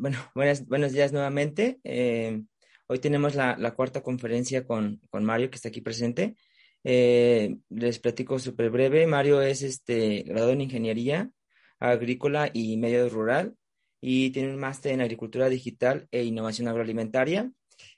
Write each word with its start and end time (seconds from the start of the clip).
bueno, 0.00 0.18
buenos 0.66 0.92
días 0.92 1.12
nuevamente. 1.12 1.78
Eh, 1.84 2.42
hoy 2.86 2.98
tenemos 2.98 3.34
la, 3.34 3.74
cuarta 3.74 4.02
conferencia 4.02 4.64
con, 4.64 5.00
Mario, 5.12 5.50
que 5.50 5.56
está 5.56 5.68
aquí 5.68 5.82
presente. 5.82 6.36
Eh, 6.82 7.56
les 7.68 7.98
platico 7.98 8.38
súper 8.38 8.70
breve. 8.70 9.06
Mario 9.06 9.42
es 9.42 9.62
este, 9.62 10.22
graduado 10.22 10.52
en 10.52 10.62
Ingeniería 10.62 11.30
Agrícola 11.78 12.50
y 12.52 12.76
Medio 12.78 13.08
Rural 13.08 13.54
y 14.00 14.30
tiene 14.30 14.50
un 14.50 14.58
máster 14.58 14.92
en 14.92 15.02
Agricultura 15.02 15.50
Digital 15.50 16.08
e 16.10 16.24
Innovación 16.24 16.68
Agroalimentaria. 16.68 17.52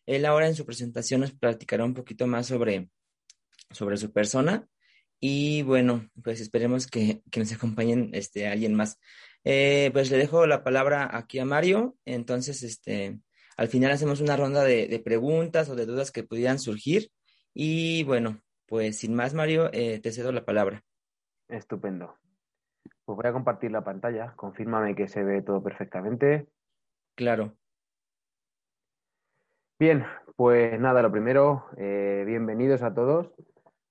Él 0.04 0.26
ahora 0.26 0.48
en 0.48 0.56
su 0.56 0.66
presentación 0.66 1.20
nos 1.20 1.32
platicará 1.32 1.84
un 1.84 1.94
poquito 1.94 2.26
más 2.26 2.46
sobre, 2.46 2.88
sobre 3.70 3.96
su 3.96 4.12
persona 4.12 4.66
y 5.20 5.62
bueno, 5.62 6.10
pues 6.22 6.40
esperemos 6.40 6.88
que, 6.88 7.22
que 7.30 7.38
nos 7.38 7.52
acompañen 7.52 8.10
este, 8.12 8.48
alguien 8.48 8.74
más. 8.74 8.98
Eh, 9.44 9.90
pues 9.92 10.10
le 10.10 10.18
dejo 10.18 10.46
la 10.46 10.62
palabra 10.62 11.08
aquí 11.16 11.38
a 11.38 11.44
Mario. 11.44 11.96
Entonces, 12.04 12.62
este, 12.62 13.20
al 13.56 13.68
final 13.68 13.90
hacemos 13.90 14.20
una 14.20 14.36
ronda 14.36 14.62
de, 14.64 15.00
preguntas 15.04 15.68
o 15.68 15.74
de 15.74 15.86
dudas 15.86 16.10
que 16.10 16.24
pudieran 16.24 16.58
surgir. 16.58 17.10
Y 17.54 18.04
bueno, 18.04 18.40
pues 18.66 18.98
sin 18.98 19.14
más, 19.14 19.34
Mario, 19.34 19.70
eh, 19.72 20.00
te 20.00 20.12
cedo 20.12 20.32
la 20.32 20.44
palabra. 20.44 20.82
Estupendo. 21.48 22.16
Pues 23.04 23.16
voy 23.16 23.26
a 23.26 23.32
compartir 23.32 23.70
la 23.70 23.84
pantalla. 23.84 24.32
Confírmame 24.36 24.94
que 24.94 25.08
se 25.08 25.22
ve 25.22 25.42
todo 25.42 25.62
perfectamente. 25.62 26.46
Claro. 27.14 27.56
Bien, 29.78 30.04
pues 30.36 30.78
nada, 30.78 31.02
lo 31.02 31.10
primero, 31.10 31.66
eh, 31.76 32.22
bienvenidos 32.24 32.82
a 32.82 32.94
todos. 32.94 33.32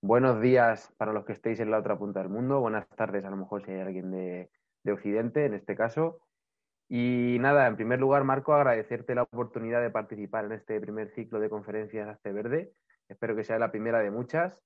Buenos 0.02 0.42
días 0.42 0.92
para 0.98 1.12
los 1.12 1.26
que 1.26 1.34
estéis 1.34 1.60
en 1.60 1.70
la 1.70 1.80
otra 1.80 1.98
punta 1.98 2.22
del 2.22 2.30
mundo. 2.30 2.62
Buenas 2.62 2.88
tardes, 2.96 3.26
a 3.26 3.30
lo 3.30 3.36
mejor 3.36 3.64
si 3.66 3.72
hay 3.72 3.82
alguien 3.82 4.10
de, 4.10 4.50
de 4.84 4.92
Occidente 4.92 5.46
en 5.46 5.54
este 5.54 5.76
caso. 5.76 6.20
Y 6.90 7.38
nada, 7.40 7.68
en 7.68 7.78
primer 7.78 8.00
lugar, 8.00 8.24
Marco, 8.26 8.54
agradecerte 8.54 9.16
la 9.16 9.24
oportunidad 9.24 9.82
de 9.82 9.90
participar 9.90 10.46
en 10.46 10.52
este 10.52 10.80
primer 10.82 11.10
ciclo 11.10 11.40
de 11.40 11.50
conferencias 11.50 12.10
Hazte 12.10 12.34
Verde. 12.34 12.74
Espero 13.08 13.36
que 13.36 13.46
sea 13.46 13.60
la 13.60 13.72
primera 13.72 14.00
de 14.00 14.12
muchas. 14.12 14.62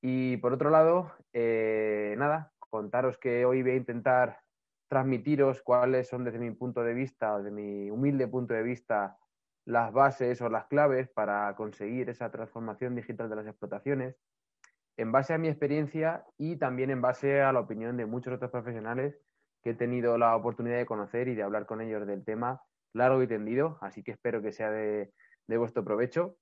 Y 0.00 0.38
por 0.38 0.52
otro 0.52 0.70
lado, 0.70 1.12
eh, 1.32 2.16
nada, 2.18 2.52
contaros 2.58 3.16
que 3.18 3.44
hoy 3.44 3.62
voy 3.62 3.72
a 3.72 3.76
intentar 3.76 4.40
transmitiros 4.88 5.62
cuáles 5.62 6.08
son 6.08 6.24
desde 6.24 6.38
mi 6.38 6.50
punto 6.50 6.82
de 6.82 6.94
vista, 6.94 7.34
o 7.34 7.42
de 7.42 7.50
mi 7.50 7.90
humilde 7.90 8.26
punto 8.26 8.54
de 8.54 8.62
vista, 8.62 9.16
las 9.64 9.92
bases 9.92 10.42
o 10.42 10.48
las 10.48 10.66
claves 10.66 11.08
para 11.08 11.54
conseguir 11.54 12.10
esa 12.10 12.30
transformación 12.30 12.94
digital 12.96 13.30
de 13.30 13.36
las 13.36 13.46
explotaciones, 13.46 14.16
en 14.96 15.12
base 15.12 15.32
a 15.32 15.38
mi 15.38 15.48
experiencia 15.48 16.24
y 16.36 16.56
también 16.56 16.90
en 16.90 17.00
base 17.00 17.40
a 17.40 17.52
la 17.52 17.60
opinión 17.60 17.96
de 17.96 18.06
muchos 18.06 18.34
otros 18.34 18.50
profesionales 18.50 19.18
que 19.62 19.70
he 19.70 19.74
tenido 19.74 20.18
la 20.18 20.34
oportunidad 20.36 20.76
de 20.76 20.86
conocer 20.86 21.28
y 21.28 21.34
de 21.34 21.42
hablar 21.42 21.66
con 21.66 21.80
ellos 21.80 22.06
del 22.06 22.24
tema 22.24 22.62
largo 22.92 23.22
y 23.22 23.26
tendido, 23.26 23.78
así 23.80 24.02
que 24.02 24.12
espero 24.12 24.42
que 24.42 24.52
sea 24.52 24.70
de, 24.70 25.12
vuestro 25.48 25.84
provecho 25.84 26.36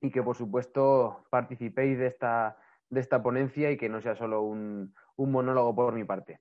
y 0.00 0.10
que 0.10 0.22
por 0.22 0.36
supuesto 0.36 1.26
participéis 1.30 1.98
de 1.98 2.06
esta, 2.06 2.56
de 2.88 3.00
esta 3.00 3.22
ponencia 3.22 3.70
y 3.70 3.76
que 3.76 3.88
no 3.88 4.00
sea 4.00 4.14
solo 4.14 4.42
un, 4.42 4.94
monólogo 5.16 5.74
por 5.74 5.94
mi 5.94 6.04
parte. 6.04 6.40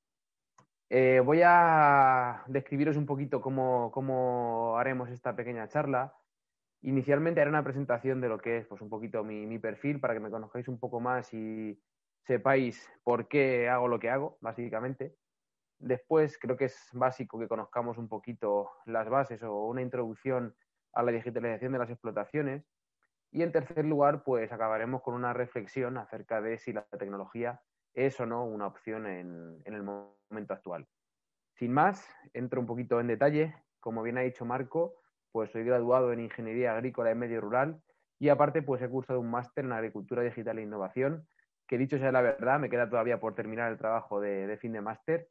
Eh, 0.89 1.21
voy 1.23 1.41
a 1.43 2.43
describiros 2.47 2.95
un 2.95 3.05
poquito 3.05 3.41
cómo, 3.41 4.77
haremos 4.77 5.09
esta 5.09 5.35
pequeña 5.35 5.67
charla. 5.67 6.13
Inicialmente 6.81 7.41
haré 7.41 7.49
una 7.49 7.63
presentación 7.63 8.21
de 8.21 8.29
lo 8.29 8.37
que 8.37 8.57
es 8.57 8.67
pues, 8.67 8.81
un 8.81 8.89
poquito 8.89 9.23
mi, 9.23 9.45
mi, 9.45 9.59
perfil 9.59 9.99
para 9.99 10.13
que 10.13 10.19
me 10.21 10.29
conozcáis 10.29 10.67
un 10.67 10.79
poco 10.79 10.99
más 11.01 11.33
y 11.33 11.77
sepáis 12.25 12.89
por 13.03 13.27
qué 13.27 13.67
hago 13.67 13.87
lo 13.87 13.99
que 13.99 14.09
hago, 14.09 14.37
básicamente. 14.39 15.15
Después, 15.79 16.39
creo 16.39 16.57
que 16.57 16.65
es 16.65 16.89
básico 16.93 17.39
que 17.39 17.47
conozcamos 17.47 17.97
un 17.97 18.07
poquito 18.07 18.71
las 18.85 19.07
bases 19.09 19.43
o 19.43 19.65
una 19.67 19.81
introducción 19.81 20.55
a 20.93 21.03
la 21.03 21.11
digitalización 21.11 21.71
de 21.71 21.79
las 21.79 21.89
explotaciones. 21.89 22.65
Y 23.31 23.43
en 23.43 23.51
tercer 23.51 23.85
lugar, 23.85 24.23
pues 24.23 24.51
acabaremos 24.51 25.03
con 25.03 25.13
una 25.13 25.33
reflexión 25.33 25.97
acerca 25.97 26.41
de 26.41 26.57
si 26.57 26.73
la 26.73 26.83
tecnología 26.97 27.61
es 27.93 28.19
o 28.19 28.25
no 28.25 28.45
una 28.45 28.67
opción 28.67 29.05
en, 29.05 29.61
el 29.65 29.83
momento 29.83 30.53
actual. 30.53 30.87
Sin 31.53 31.73
más, 31.73 32.07
entro 32.33 32.61
un 32.61 32.67
poquito 32.67 32.99
en 32.99 33.07
detalle. 33.07 33.55
Como 33.79 34.01
bien 34.01 34.17
ha 34.17 34.21
dicho 34.21 34.45
Marco, 34.45 34.95
pues 35.31 35.51
soy 35.51 35.63
graduado 35.63 36.11
en 36.11 36.21
Ingeniería 36.21 36.73
Agrícola 36.73 37.11
y 37.11 37.15
Medio 37.15 37.41
Rural 37.41 37.81
y 38.19 38.29
aparte 38.29 38.63
pues 38.63 38.81
he 38.81 38.89
cursado 38.89 39.19
un 39.19 39.29
máster 39.29 39.65
en 39.65 39.73
Agricultura 39.73 40.23
Digital 40.23 40.57
e 40.57 40.63
Innovación, 40.63 41.27
que 41.67 41.77
dicho 41.77 41.99
sea 41.99 42.11
la 42.11 42.21
verdad, 42.21 42.59
me 42.59 42.69
queda 42.69 42.89
todavía 42.89 43.19
por 43.19 43.35
terminar 43.35 43.71
el 43.71 43.77
trabajo 43.77 44.19
de 44.19 44.57
fin 44.59 44.73
de 44.73 44.81
máster 44.81 45.29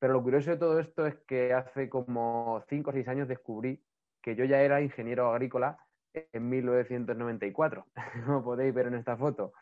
pero 0.00 0.14
lo 0.14 0.22
curioso 0.22 0.50
de 0.50 0.56
todo 0.56 0.80
esto 0.80 1.06
es 1.06 1.14
que 1.28 1.52
hace 1.52 1.90
como 1.90 2.64
cinco 2.68 2.88
o 2.90 2.92
seis 2.92 3.06
años 3.06 3.28
descubrí 3.28 3.84
que 4.22 4.34
yo 4.34 4.46
ya 4.46 4.62
era 4.62 4.80
ingeniero 4.80 5.30
agrícola 5.30 5.78
en 6.14 6.48
1994, 6.48 7.86
como 8.24 8.42
podéis 8.42 8.74
ver 8.74 8.86
en 8.86 8.94
esta 8.94 9.16
foto. 9.18 9.52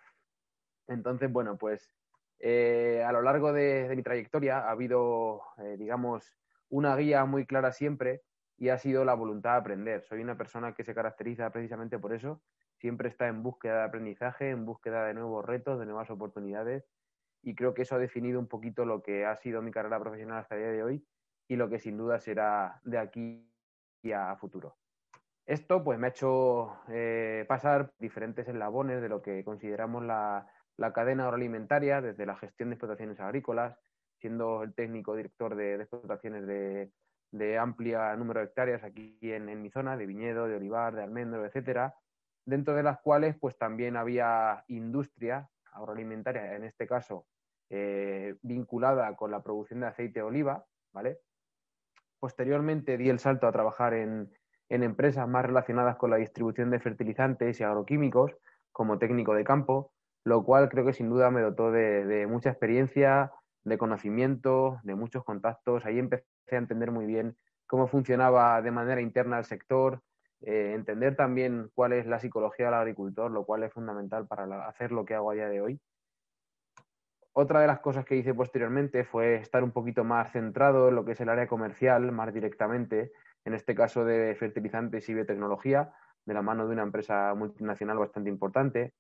Entonces, 0.87 1.31
bueno, 1.31 1.59
pues 1.59 1.93
eh, 2.39 3.05
a 3.05 3.11
lo 3.11 3.21
largo 3.21 3.53
de, 3.53 3.93
mi 3.97 4.03
trayectoria 4.05 4.61
ha 4.61 4.71
habido, 4.71 5.43
eh, 5.59 5.77
digamos, 5.77 6.37
una 6.69 6.95
guía 6.97 7.25
muy 7.25 7.45
clara 7.45 7.73
siempre 7.73 8.23
y 8.57 8.69
ha 8.69 8.79
sido 8.79 9.05
la 9.05 9.15
voluntad 9.15 9.53
de 9.53 9.59
aprender. 9.59 10.05
Soy 10.05 10.23
una 10.23 10.39
persona 10.39 10.73
que 10.73 10.85
se 10.85 10.95
caracteriza 10.95 11.51
precisamente 11.51 11.99
por 11.99 12.13
eso. 12.13 12.41
Siempre 12.77 13.09
está 13.09 13.27
en 13.27 13.43
búsqueda 13.43 13.79
de 13.79 13.85
aprendizaje, 13.87 14.51
en 14.51 14.65
búsqueda 14.65 15.05
de 15.05 15.15
nuevos 15.15 15.45
retos, 15.45 15.81
de 15.81 15.87
nuevas 15.87 16.11
oportunidades 16.11 16.85
y 17.43 17.55
creo 17.55 17.75
que 17.75 17.83
eso 17.83 17.95
ha 17.95 17.99
definido 17.99 18.39
un 18.39 18.49
poquito 18.49 18.85
lo 18.85 19.03
que 19.03 19.25
ha 19.25 19.37
sido 19.37 19.63
mi 19.63 19.71
carrera 19.71 20.01
profesional 20.01 20.39
hasta 20.39 20.55
el 20.57 20.63
día 20.63 20.71
de 20.73 20.83
hoy 20.83 21.07
y 21.49 21.57
lo 21.57 21.69
que 21.69 21.79
sin 21.79 21.97
duda 21.97 22.19
será 22.21 22.81
de 22.85 22.99
aquí 22.99 23.49
a 24.15 24.37
futuro. 24.37 24.77
Esto 25.47 25.83
pues 25.83 25.99
me 25.99 26.09
ha 26.09 26.11
hecho 26.11 26.77
eh, 26.89 27.45
pasar 27.49 27.93
diferentes 27.99 28.47
eslabones 28.47 29.01
de 29.01 29.09
lo 29.09 29.23
que 29.23 29.45
consideramos 29.45 30.05
la, 30.05 30.47
cadena 30.95 31.25
agroalimentaria, 31.25 32.01
desde 32.01 32.27
la 32.27 32.37
gestión 32.37 32.69
de 32.69 32.75
explotaciones 32.75 33.19
agrícolas, 33.19 33.79
siendo 34.19 34.63
el 34.63 34.75
técnico 34.75 35.17
director 35.17 35.57
de, 35.57 35.77
explotaciones 35.77 36.47
de, 36.47 36.93
de, 37.33 37.59
amplia 37.59 38.15
número 38.17 38.41
de 38.41 38.47
hectáreas 38.47 38.85
aquí 38.85 39.19
en, 39.23 39.49
en, 39.49 39.63
mi 39.63 39.71
zona, 39.71 39.97
de 39.97 40.07
viñedo, 40.07 40.47
de 40.47 40.57
olivar, 40.57 40.95
de 40.95 41.03
almendro, 41.03 41.45
etcétera, 41.47 41.95
dentro 42.45 42.75
de 42.75 42.83
las 42.83 43.01
cuales 43.01 43.37
pues 43.41 43.57
también 43.57 43.97
había 43.97 44.65
industria 44.69 45.49
agroalimentaria, 45.79 46.55
en 46.55 46.65
este 46.65 46.87
caso 46.87 47.27
eh, 47.71 48.35
vinculada 48.43 49.15
con 49.17 49.31
la 49.31 49.43
producción 49.43 49.81
de 49.81 49.87
aceite 49.89 50.21
de 50.21 50.27
oliva, 50.27 50.65
¿vale? 50.93 51.19
Posteriormente 52.19 52.97
di 52.97 53.11
el 53.11 53.19
salto 53.19 53.47
a 53.47 53.53
trabajar 53.53 53.93
en, 53.93 54.33
empresas 54.71 55.29
más 55.29 55.45
relacionadas 55.45 55.97
con 55.97 56.11
la 56.11 56.17
distribución 56.17 56.71
de 56.71 56.81
fertilizantes 56.81 57.61
y 57.61 57.65
agroquímicos 57.65 58.37
como 58.73 58.99
técnico 58.99 59.35
de 59.35 59.45
campo, 59.45 59.93
lo 60.25 60.45
cual 60.45 60.69
creo 60.69 60.85
que 60.85 60.93
sin 60.93 61.09
duda 61.09 61.31
me 61.31 61.41
dotó 61.41 61.71
de, 61.71 62.27
mucha 62.29 62.51
experiencia, 62.51 63.33
de 63.65 63.79
conocimiento, 63.79 64.79
de 64.83 64.95
muchos 64.95 65.25
contactos. 65.25 65.85
Ahí 65.87 65.99
empecé 65.99 66.25
a 66.53 66.57
entender 66.57 66.91
muy 66.91 67.07
bien 67.07 67.37
cómo 67.67 67.87
funcionaba 67.87 68.61
de 68.63 68.71
manera 68.71 69.01
interna 69.01 69.39
el 69.39 69.45
sector, 69.45 70.03
eh, 70.41 70.73
entender 70.75 71.17
también 71.17 71.71
cuál 71.75 71.93
es 71.93 72.07
la 72.07 72.21
psicología 72.21 72.67
del 72.67 72.75
agricultor, 72.75 73.31
lo 73.31 73.45
cual 73.45 73.65
es 73.65 73.73
fundamental 73.73 74.27
para 74.27 74.67
hacer 74.69 74.93
lo 74.93 75.05
que 75.05 75.15
hago 75.15 75.31
a 75.31 75.35
día 75.35 75.49
de 75.49 75.61
hoy. 75.61 75.81
Otra 77.33 77.61
de 77.61 77.67
las 77.67 77.81
cosas 77.81 78.05
que 78.05 78.17
hice 78.17 78.35
posteriormente 78.35 79.05
fue 79.05 79.37
estar 79.37 79.63
un 79.63 79.71
poquito 79.71 80.03
más 80.05 80.33
centrado 80.33 80.89
en 80.89 80.97
lo 80.97 81.05
que 81.05 81.13
es 81.13 81.21
el 81.21 81.29
área 81.29 81.47
comercial, 81.47 82.11
más 82.13 82.33
directamente, 82.35 83.13
en 83.45 83.55
este 83.55 83.75
caso 83.75 84.05
de 84.05 84.35
fertilizantes 84.35 85.09
y 85.09 85.15
biotecnología, 85.15 85.93
de 86.25 86.35
la 86.35 86.43
mano 86.43 86.67
de 86.67 86.73
una 86.73 86.83
empresa 86.83 87.35
multinacional 87.35 87.99
bastante 87.99 88.29
importante. 88.29 88.93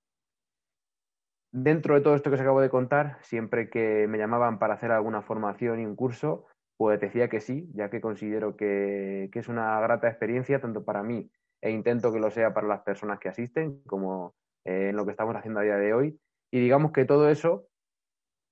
Dentro 1.50 1.94
de 1.94 2.00
todo 2.00 2.14
esto 2.14 2.30
que 2.30 2.34
os 2.34 2.40
acabo 2.40 2.60
de 2.60 2.70
contar, 2.70 3.18
siempre 3.22 3.70
que 3.70 4.06
me 4.06 4.18
llamaban 4.18 4.58
para 4.58 4.74
hacer 4.74 4.92
alguna 4.92 5.22
formación 5.22 5.80
y 5.80 5.86
un 5.86 5.96
curso, 5.96 6.46
pues 6.78 7.00
decía 7.00 7.28
que 7.28 7.40
sí, 7.40 7.68
ya 7.74 7.90
que 7.90 8.00
considero 8.00 8.56
que, 8.56 9.28
es 9.34 9.48
una 9.48 9.78
grata 9.80 10.08
experiencia 10.08 10.60
tanto 10.60 10.84
para 10.84 11.02
mí 11.02 11.30
e 11.60 11.72
intento 11.72 12.12
que 12.12 12.20
lo 12.20 12.30
sea 12.30 12.54
para 12.54 12.68
las 12.68 12.82
personas 12.82 13.18
que 13.18 13.28
asisten, 13.28 13.82
como 13.82 14.36
eh, 14.64 14.90
en 14.90 14.96
lo 14.96 15.04
que 15.04 15.10
estamos 15.10 15.34
haciendo 15.34 15.58
a 15.58 15.64
día 15.64 15.76
de 15.76 15.92
hoy. 15.92 16.20
Y 16.52 16.60
digamos 16.60 16.92
que 16.92 17.04
todo 17.04 17.28
eso 17.28 17.66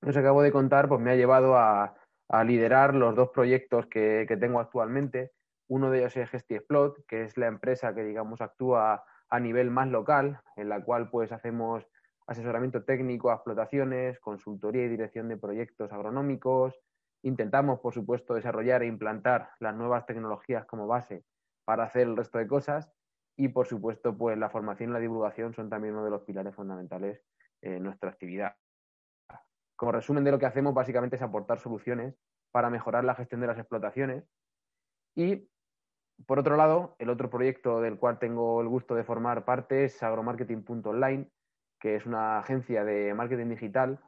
que 0.02 0.11
os 0.11 0.17
acabo 0.17 0.43
de 0.43 0.50
contar 0.50 0.88
pues 0.88 1.00
me 1.00 1.12
ha 1.12 1.14
llevado 1.14 1.56
a, 1.56 1.94
liderar 2.44 2.96
los 2.96 3.14
dos 3.14 3.31
proyectos 3.31 3.87
que, 3.87 4.26
tengo 4.40 4.58
actualmente. 4.58 5.31
Uno 5.69 5.93
de 5.93 6.00
ellos 6.00 6.17
es 6.17 6.29
GestiExplot, 6.29 7.06
que 7.06 7.22
es 7.22 7.37
la 7.37 7.46
empresa 7.46 7.94
que 7.94 8.02
digamos 8.02 8.40
actúa 8.40 9.05
a 9.29 9.40
nivel 9.40 9.70
más 9.70 9.87
local, 9.88 10.40
en 10.56 10.69
la 10.69 10.82
cual 10.82 11.08
pues 11.11 11.31
hacemos 11.31 11.87
asesoramiento 12.26 12.82
técnico 12.82 13.31
a 13.31 13.34
explotaciones, 13.34 14.19
consultoría 14.19 14.84
y 14.84 14.88
dirección 14.88 15.29
de 15.29 15.37
proyectos 15.37 15.93
agronómicos, 15.93 16.75
Intentamos, 17.26 17.81
por 17.81 17.93
supuesto, 17.93 18.34
desarrollar 18.34 18.84
e 18.84 18.87
implantar 18.87 19.50
las 19.58 19.75
nuevas 19.75 20.06
tecnologías 20.06 20.64
como 20.64 20.87
base 20.87 21.25
para 21.64 21.82
hacer 21.82 22.02
el 22.02 22.17
resto 22.17 22.38
de 22.38 22.46
cosas 22.46 22.88
y, 23.37 23.49
por 23.49 23.67
supuesto, 23.67 24.17
pues 24.17 24.38
la 24.38 24.49
formación 24.49 24.90
y 24.90 24.93
la 24.93 25.00
divulgación 25.00 25.52
son 25.52 25.69
también 25.69 25.94
uno 25.94 26.05
de 26.05 26.12
los 26.12 26.23
pilares 26.23 26.55
fundamentales 26.55 27.20
en 27.62 27.82
nuestra 27.82 28.11
actividad. 28.11 28.55
Como 29.75 29.90
resumen 29.90 30.23
de 30.23 30.31
lo 30.31 30.38
que 30.38 30.46
hacemos, 30.46 30.73
básicamente 30.73 31.17
es 31.17 31.23
aportar 31.23 31.58
soluciones 31.58 32.14
para 32.52 32.70
mejorar 32.70 33.02
la 33.02 33.17
gestión 33.17 33.40
de 33.40 33.49
las 33.49 33.58
explotaciones 33.58 34.25
y 35.17 35.50
por 36.26 36.38
otro 36.38 36.56
lado, 36.56 36.94
el 37.00 37.11
otro 37.11 37.29
proyecto 37.29 37.81
del 37.81 37.99
cual 37.99 38.20
tengo 38.20 38.61
el 38.61 38.69
gusto 38.69 38.94
de 38.94 39.02
formar 39.02 39.44
parte 39.44 39.84
es 39.84 40.00
agromarketing.online, 40.00 41.29
que 41.81 41.96
es 41.96 42.06
una 42.06 42.38
agencia 42.38 42.84
de 42.84 43.14
marketing 43.14 43.49
digital 43.49 44.00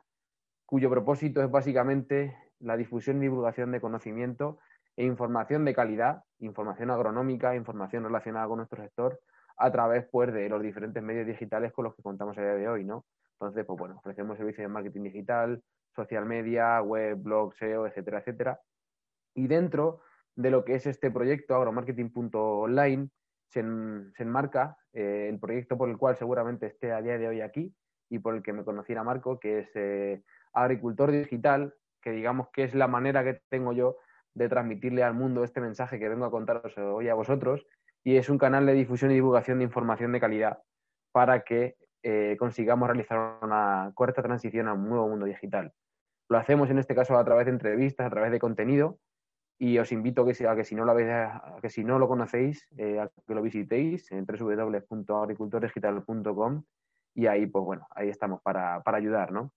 cuyo 0.64 0.88
propósito 0.88 1.42
es 1.42 1.50
básicamente 1.50 2.36
la 2.60 2.76
difusión 2.76 3.18
y 3.18 3.20
divulgación 3.20 3.72
de 3.72 3.80
conocimiento 3.80 4.58
e 4.96 5.04
información 5.04 5.64
de 5.64 5.74
calidad, 5.74 6.24
información 6.40 6.90
agronómica, 6.90 7.54
información 7.54 8.04
relacionada 8.04 8.48
con 8.48 8.58
nuestro 8.58 8.82
sector, 8.82 9.20
a 9.56 9.70
través 9.70 10.06
pues, 10.10 10.32
de 10.32 10.48
los 10.48 10.62
diferentes 10.62 11.02
medios 11.02 11.26
digitales 11.26 11.72
con 11.72 11.84
los 11.84 11.94
que 11.94 12.02
contamos 12.02 12.36
a 12.38 12.42
día 12.42 12.54
de 12.54 12.68
hoy, 12.68 12.84
¿no? 12.84 13.04
Entonces, 13.34 13.64
pues 13.64 13.78
bueno, 13.78 13.96
ofrecemos 13.98 14.36
servicios 14.36 14.64
de 14.64 14.68
marketing 14.68 15.02
digital, 15.02 15.62
social 15.94 16.24
media, 16.26 16.80
web, 16.82 17.16
blog, 17.20 17.54
SEO, 17.54 17.86
etcétera, 17.86 18.18
etcétera. 18.18 18.60
Y 19.34 19.46
dentro 19.46 20.00
de 20.34 20.50
lo 20.50 20.64
que 20.64 20.74
es 20.74 20.86
este 20.86 21.10
proyecto, 21.10 21.54
agromarketing.online, 21.54 23.10
se, 23.48 23.62
se 24.16 24.22
enmarca 24.22 24.76
eh, 24.92 25.28
el 25.28 25.38
proyecto 25.38 25.76
por 25.78 25.88
el 25.88 25.96
cual 25.96 26.16
seguramente 26.16 26.66
esté 26.66 26.92
a 26.92 27.02
día 27.02 27.18
de 27.18 27.28
hoy 27.28 27.40
aquí 27.40 27.74
y 28.10 28.18
por 28.18 28.34
el 28.34 28.42
que 28.42 28.52
me 28.52 28.64
conociera 28.64 29.04
Marco, 29.04 29.38
que 29.38 29.60
es 29.60 29.70
eh, 29.74 30.22
Agricultor 30.52 31.10
Digital, 31.10 31.74
digamos 32.10 32.48
que 32.52 32.64
es 32.64 32.74
la 32.74 32.88
manera 32.88 33.24
que 33.24 33.40
tengo 33.48 33.72
yo 33.72 33.96
de 34.34 34.48
transmitirle 34.48 35.02
al 35.02 35.14
mundo 35.14 35.44
este 35.44 35.60
mensaje 35.60 35.98
que 35.98 36.08
vengo 36.08 36.24
a 36.24 36.30
contaros 36.30 36.76
hoy 36.78 37.08
a 37.08 37.14
vosotros 37.14 37.66
y 38.04 38.16
es 38.16 38.28
un 38.28 38.38
canal 38.38 38.66
de 38.66 38.74
difusión 38.74 39.10
y 39.10 39.14
divulgación 39.14 39.58
de 39.58 39.64
información 39.64 40.12
de 40.12 40.20
calidad 40.20 40.58
para 41.12 41.42
que 41.42 41.76
eh, 42.02 42.36
consigamos 42.38 42.88
realizar 42.88 43.38
una 43.42 43.90
correcta 43.94 44.22
transición 44.22 44.68
a 44.68 44.74
un 44.74 44.88
nuevo 44.88 45.08
mundo 45.08 45.26
digital. 45.26 45.72
Lo 46.28 46.38
hacemos 46.38 46.70
en 46.70 46.78
este 46.78 46.94
caso 46.94 47.18
a 47.18 47.24
través 47.24 47.46
de 47.46 47.52
entrevistas, 47.52 48.06
a 48.06 48.10
través 48.10 48.30
de 48.30 48.38
contenido 48.38 49.00
y 49.58 49.78
os 49.78 49.90
invito 49.90 50.22
a 50.22 50.26
que, 50.26 50.46
a 50.46 50.54
que 50.54 50.64
si 50.64 50.76
no 50.76 50.84
lo 50.84 50.92
habéis, 50.92 51.08
que 51.60 51.70
si 51.70 51.82
no 51.82 51.98
lo 51.98 52.06
conocéis, 52.06 52.64
eh, 52.76 53.00
a 53.00 53.10
que 53.26 53.34
lo 53.34 53.42
visitéis 53.42 54.12
en 54.12 54.24
www.agricultordigital.com 54.24 56.62
y 57.14 57.26
ahí, 57.26 57.46
pues 57.46 57.64
bueno, 57.64 57.88
ahí 57.90 58.08
estamos 58.08 58.40
para, 58.42 58.80
para 58.82 58.98
ayudar, 58.98 59.32
¿no? 59.32 59.52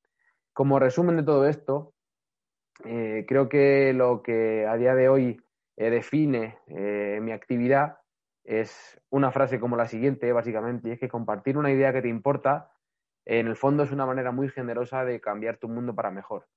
Como 0.54 0.80
resumen 0.80 1.18
de 1.18 1.24
todo 1.24 1.48
esto, 1.48 1.94
eh, 2.86 3.26
creo 3.28 3.50
que 3.50 3.94
lo 3.94 4.22
que 4.22 4.66
a 4.66 4.76
día 4.78 4.96
de 4.96 5.10
hoy 5.10 5.42
eh, 5.78 5.90
define 5.90 6.60
eh, 6.68 7.20
mi 7.22 7.32
actividad 7.32 7.98
es 8.44 9.00
una 9.10 9.32
frase 9.32 9.60
como 9.60 9.76
la 9.76 9.88
siguiente, 9.88 10.32
básicamente, 10.32 10.90
y 10.90 10.92
es 10.94 11.00
que 11.00 11.10
compartir 11.10 11.58
una 11.58 11.72
idea 11.72 11.94
que 11.94 12.02
te 12.02 12.08
importa, 12.08 12.72
en 13.26 13.48
el 13.48 13.56
fondo 13.56 13.84
es 13.84 13.92
una 13.92 14.06
manera 14.06 14.32
muy 14.32 14.50
generosa 14.50 15.06
de 15.06 15.22
cambiar 15.22 15.58
tu 15.58 15.70
mundo 15.70 15.94
para 15.94 16.12
mejor. 16.12 16.48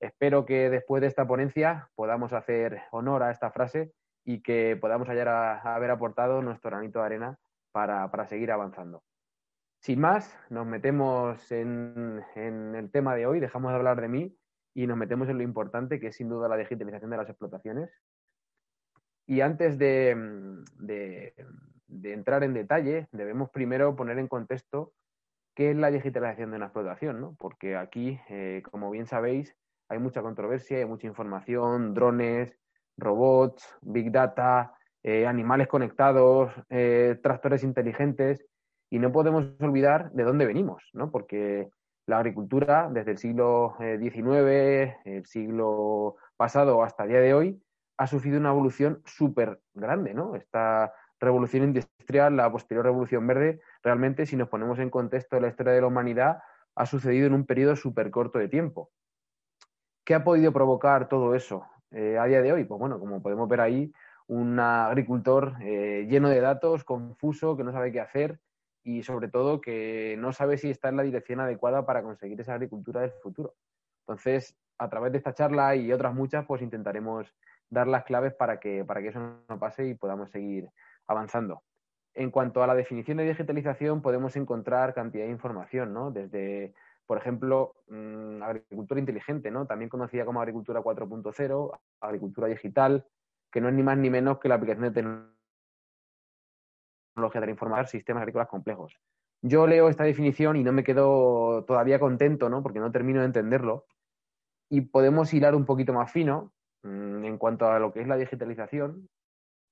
Espero 0.00 0.46
que 0.46 0.70
después 0.70 1.00
de 1.02 1.08
esta 1.08 1.26
ponencia 1.26 1.90
podamos 1.94 2.32
hacer 2.32 2.82
honor 2.92 3.22
a 3.22 3.30
esta 3.30 3.50
frase 3.50 3.92
y 4.24 4.42
que 4.42 4.76
podamos 4.80 5.08
hallar 5.08 5.28
a, 5.28 5.74
haber 5.74 5.90
aportado 5.90 6.40
nuestro 6.40 6.70
granito 6.70 7.00
de 7.00 7.06
arena 7.06 7.38
para, 7.72 8.10
para 8.10 8.26
seguir 8.26 8.52
avanzando. 8.52 9.02
Sin 9.80 10.00
más, 10.00 10.38
nos 10.50 10.66
metemos 10.66 11.52
en, 11.52 12.24
en, 12.34 12.74
el 12.74 12.90
tema 12.90 13.14
de 13.14 13.26
hoy, 13.26 13.40
dejamos 13.40 13.70
de 13.70 13.76
hablar 13.76 14.00
de 14.00 14.08
mí 14.08 14.37
y 14.78 14.86
nos 14.86 14.96
metemos 14.96 15.28
en 15.28 15.38
lo 15.38 15.42
importante, 15.42 15.98
que 15.98 16.06
es 16.06 16.16
sin 16.16 16.28
duda 16.28 16.48
la 16.48 16.56
digitalización 16.56 17.10
de 17.10 17.16
las 17.16 17.28
explotaciones. 17.28 17.90
Y 19.26 19.40
antes 19.40 19.76
de, 19.76 20.16
de, 20.78 21.34
de 21.88 22.12
entrar 22.12 22.44
en 22.44 22.54
detalle, 22.54 23.08
debemos 23.10 23.50
primero 23.50 23.96
poner 23.96 24.20
en 24.20 24.28
contexto 24.28 24.92
qué 25.56 25.72
es 25.72 25.76
la 25.76 25.90
digitalización 25.90 26.52
de 26.52 26.58
una 26.58 26.66
explotación, 26.66 27.20
¿no? 27.20 27.34
Porque 27.40 27.76
aquí, 27.76 28.20
eh, 28.28 28.62
como 28.70 28.88
bien 28.92 29.06
sabéis, 29.08 29.56
hay 29.88 29.98
mucha 29.98 30.22
controversia, 30.22 30.78
hay 30.78 30.86
mucha 30.86 31.08
información, 31.08 31.92
drones, 31.92 32.56
robots, 32.96 33.66
big 33.80 34.12
data, 34.12 34.74
eh, 35.02 35.26
animales 35.26 35.66
conectados, 35.66 36.52
eh, 36.70 37.18
tractores 37.20 37.64
inteligentes, 37.64 38.46
y 38.90 39.00
no 39.00 39.10
podemos 39.10 39.44
olvidar 39.58 40.12
de 40.12 40.22
dónde 40.22 40.46
venimos, 40.46 40.84
¿no? 40.92 41.10
Porque 41.10 41.68
la 42.08 42.16
agricultura 42.16 42.88
desde 42.90 43.10
el 43.10 43.18
siglo 43.18 43.76
XIX, 43.78 44.26
eh, 44.26 44.96
el 45.04 45.26
siglo 45.26 46.16
pasado 46.38 46.82
hasta 46.82 47.02
el 47.02 47.10
día 47.10 47.20
de 47.20 47.34
hoy, 47.34 47.62
ha 47.98 48.06
sufrido 48.06 48.38
una 48.38 48.48
evolución 48.48 49.02
súper 49.04 49.60
grande, 49.74 50.14
¿no? 50.14 50.34
Esta 50.34 50.94
revolución 51.20 51.64
industrial, 51.64 52.34
la 52.34 52.50
posterior 52.50 52.86
revolución 52.86 53.26
verde, 53.26 53.60
realmente, 53.82 54.24
si 54.24 54.36
nos 54.36 54.48
ponemos 54.48 54.78
en 54.78 54.88
contexto 54.88 55.36
de 55.36 55.42
la 55.42 55.48
historia 55.48 55.74
de 55.74 55.82
la 55.82 55.88
humanidad, 55.88 56.38
ha 56.74 56.86
sucedido 56.86 57.26
en 57.26 57.34
un 57.34 57.44
periodo 57.44 57.76
súper 57.76 58.10
corto 58.10 58.38
de 58.38 58.48
tiempo. 58.48 58.90
¿Qué 60.02 60.14
ha 60.14 60.24
podido 60.24 60.50
provocar 60.50 61.10
todo 61.10 61.34
eso 61.34 61.66
eh, 61.90 62.16
a 62.18 62.24
día 62.24 62.40
de 62.40 62.52
hoy? 62.52 62.64
Pues 62.64 62.78
bueno, 62.78 62.98
como 62.98 63.20
podemos 63.20 63.46
ver 63.50 63.60
ahí, 63.60 63.92
un 64.28 64.58
agricultor 64.58 65.56
eh, 65.60 66.06
lleno 66.08 66.30
de 66.30 66.40
datos, 66.40 66.84
confuso, 66.84 67.54
que 67.54 67.64
no 67.64 67.72
sabe 67.72 67.92
qué 67.92 68.00
hacer, 68.00 68.40
y 68.88 69.02
sobre 69.02 69.28
todo 69.28 69.60
que 69.60 70.16
no 70.18 70.32
sabe 70.32 70.56
si 70.56 70.70
está 70.70 70.88
en 70.88 70.96
la 70.96 71.02
dirección 71.02 71.40
adecuada 71.40 71.84
para 71.84 72.02
conseguir 72.02 72.40
esa 72.40 72.54
agricultura 72.54 73.02
del 73.02 73.10
futuro. 73.22 73.54
Entonces, 74.00 74.56
a 74.78 74.88
través 74.88 75.12
de 75.12 75.18
esta 75.18 75.34
charla 75.34 75.76
y 75.76 75.92
otras 75.92 76.14
muchas, 76.14 76.46
pues 76.46 76.62
intentaremos 76.62 77.30
dar 77.68 77.86
las 77.86 78.04
claves 78.04 78.32
para 78.32 78.58
que, 78.58 78.86
para 78.86 79.02
que 79.02 79.08
eso 79.08 79.20
no 79.46 79.58
pase 79.58 79.86
y 79.86 79.94
podamos 79.94 80.30
seguir 80.30 80.70
avanzando. 81.06 81.62
En 82.14 82.30
cuanto 82.30 82.62
a 82.62 82.66
la 82.66 82.74
definición 82.74 83.18
de 83.18 83.28
digitalización, 83.28 84.00
podemos 84.00 84.34
encontrar 84.36 84.94
cantidad 84.94 85.26
de 85.26 85.32
información, 85.32 85.92
¿no? 85.92 86.10
Desde, 86.10 86.72
por 87.04 87.18
ejemplo, 87.18 87.74
mmm, 87.88 88.42
agricultura 88.42 89.00
inteligente, 89.00 89.50
¿no? 89.50 89.66
También 89.66 89.90
conocida 89.90 90.24
como 90.24 90.40
agricultura 90.40 90.80
4.0, 90.80 91.78
agricultura 92.00 92.48
digital, 92.48 93.04
que 93.52 93.60
no 93.60 93.68
es 93.68 93.74
ni 93.74 93.82
más 93.82 93.98
ni 93.98 94.08
menos 94.08 94.38
que 94.38 94.48
la 94.48 94.54
aplicación 94.54 94.84
de 94.84 94.92
tecnología 94.92 95.37
tecnología 97.18 97.40
de 97.40 97.50
informar 97.50 97.88
sistemas 97.88 98.22
agrícolas 98.22 98.48
complejos. 98.48 98.96
Yo 99.42 99.66
leo 99.66 99.88
esta 99.88 100.04
definición 100.04 100.56
y 100.56 100.64
no 100.64 100.72
me 100.72 100.84
quedo 100.84 101.64
todavía 101.64 101.98
contento, 101.98 102.48
¿no? 102.48 102.62
Porque 102.62 102.80
no 102.80 102.90
termino 102.90 103.20
de 103.20 103.26
entenderlo. 103.26 103.86
Y 104.70 104.82
podemos 104.82 105.32
hilar 105.32 105.54
un 105.54 105.64
poquito 105.64 105.92
más 105.92 106.10
fino 106.10 106.52
mmm, 106.82 107.24
en 107.24 107.38
cuanto 107.38 107.70
a 107.70 107.78
lo 107.78 107.92
que 107.92 108.00
es 108.00 108.08
la 108.08 108.16
digitalización, 108.16 109.08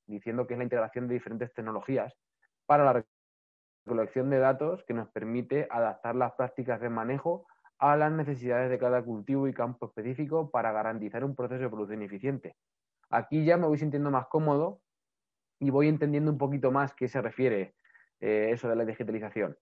diciendo 0.07 0.47
que 0.47 0.55
es 0.55 0.59
la 0.59 0.65
integración 0.65 1.09
de 1.09 1.15
diferentes 1.15 1.53
tecnologías 1.53 2.15
para 2.67 2.85
la 2.85 3.05
recolección 3.85 4.31
de 4.31 4.39
datos 4.39 4.85
que 4.85 4.95
nos 4.95 5.09
permite 5.09 5.67
adaptar 5.71 6.15
las 6.15 6.33
prácticas 6.33 6.81
de 6.81 6.91
manejo 6.91 7.47
a 7.79 7.97
las 7.97 8.11
necesidades 8.11 8.71
de 8.71 8.79
cada 8.79 9.03
cultivo 9.03 9.49
y 9.49 9.53
campo 9.53 9.87
específico 9.87 10.51
para 10.51 10.73
garantizar 10.73 11.25
un 11.25 11.35
proceso 11.35 11.63
de 11.63 11.69
producción 11.69 12.03
eficiente. 12.03 12.57
Aquí 13.11 13.45
ya 13.45 13.57
me 13.57 13.67
voy 13.67 13.79
sintiendo 13.79 14.11
más 14.11 14.27
cómodo 14.29 14.81
y 15.59 15.71
voy 15.71 15.89
entendiendo 15.89 16.31
un 16.31 16.39
poquito 16.39 16.71
más 16.71 16.95
qué 16.95 17.09
se 17.09 17.23
refiere 17.23 17.75
eh, 18.21 18.51
eso 18.53 18.69
de 18.69 18.77
la 18.77 18.85
digitalización. 18.85 19.57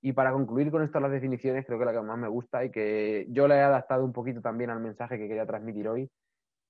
Y 0.00 0.12
para 0.12 0.32
concluir 0.32 0.70
con 0.70 0.82
esto 0.82 1.00
las 1.00 1.10
definiciones, 1.10 1.64
creo 1.64 1.78
que 1.78 1.84
la 1.84 1.92
que 1.92 2.00
más 2.02 2.18
me 2.18 2.28
gusta 2.28 2.64
y 2.64 2.70
que 2.70 3.26
yo 3.30 3.48
la 3.48 3.56
he 3.56 3.62
adaptado 3.62 4.04
un 4.04 4.12
poquito 4.12 4.42
también 4.42 4.70
al 4.70 4.80
mensaje 4.80 5.16
que 5.16 5.28
quería 5.28 5.46
transmitir 5.46 5.88
hoy, 5.88 6.10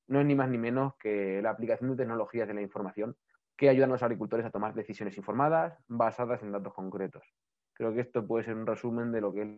no 0.07 0.21
es 0.21 0.27
ni 0.27 0.35
más 0.35 0.49
ni 0.49 0.59
menos 0.59 0.95
que 0.97 1.41
la 1.43 1.51
aplicación 1.51 1.91
de 1.91 1.97
tecnologías 1.97 2.47
de 2.47 2.55
la 2.55 2.63
información 2.63 3.17
que 3.57 3.69
ayudan 3.69 3.91
a 3.91 3.95
los 3.95 4.03
agricultores 4.03 4.47
a 4.47 4.51
tomar 4.51 4.75
decisiones 4.75 5.17
informadas 5.17 5.77
basadas 5.89 6.43
en 6.43 6.53
datos 6.53 6.75
concretos. 6.75 7.25
Creo 7.73 7.93
que 7.93 8.01
esto 8.01 8.27
puede 8.27 8.45
ser 8.45 8.57
un 8.57 8.67
resumen 8.67 9.13
de 9.13 9.21
lo 9.21 9.33
que 9.33 9.43
es 9.43 9.49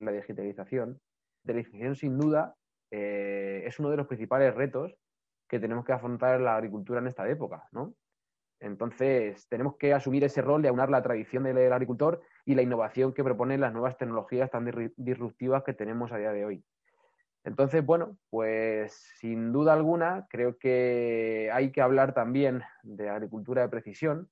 la 0.00 0.12
digitalización. 0.12 1.00
La 1.44 1.54
digitalización, 1.54 1.96
sin 1.96 2.18
duda, 2.18 2.56
eh, 2.90 3.62
es 3.64 3.78
uno 3.78 3.90
de 3.90 3.96
los 3.96 4.06
principales 4.06 4.54
retos 4.54 4.94
que 5.52 5.60
tenemos 5.60 5.84
que 5.84 5.92
afrontar 5.92 6.40
la 6.40 6.56
agricultura 6.56 6.98
en 6.98 7.08
esta 7.08 7.28
época, 7.28 7.68
¿no? 7.72 7.94
Entonces, 8.58 9.46
tenemos 9.48 9.76
que 9.76 9.92
asumir 9.92 10.24
ese 10.24 10.40
rol 10.40 10.62
de 10.62 10.68
aunar 10.68 10.88
la 10.88 11.02
tradición 11.02 11.42
del 11.42 11.70
agricultor 11.70 12.22
y 12.46 12.54
la 12.54 12.62
innovación 12.62 13.12
que 13.12 13.22
proponen 13.22 13.60
las 13.60 13.74
nuevas 13.74 13.98
tecnologías 13.98 14.50
tan 14.50 14.64
disruptivas 14.96 15.62
que 15.62 15.74
tenemos 15.74 16.10
a 16.10 16.16
día 16.16 16.32
de 16.32 16.46
hoy. 16.46 16.64
Entonces, 17.44 17.84
bueno, 17.84 18.16
pues 18.30 18.94
sin 19.18 19.52
duda 19.52 19.74
alguna, 19.74 20.26
creo 20.30 20.56
que 20.56 21.50
hay 21.52 21.70
que 21.70 21.82
hablar 21.82 22.14
también 22.14 22.62
de 22.82 23.10
agricultura 23.10 23.60
de 23.60 23.68
precisión, 23.68 24.30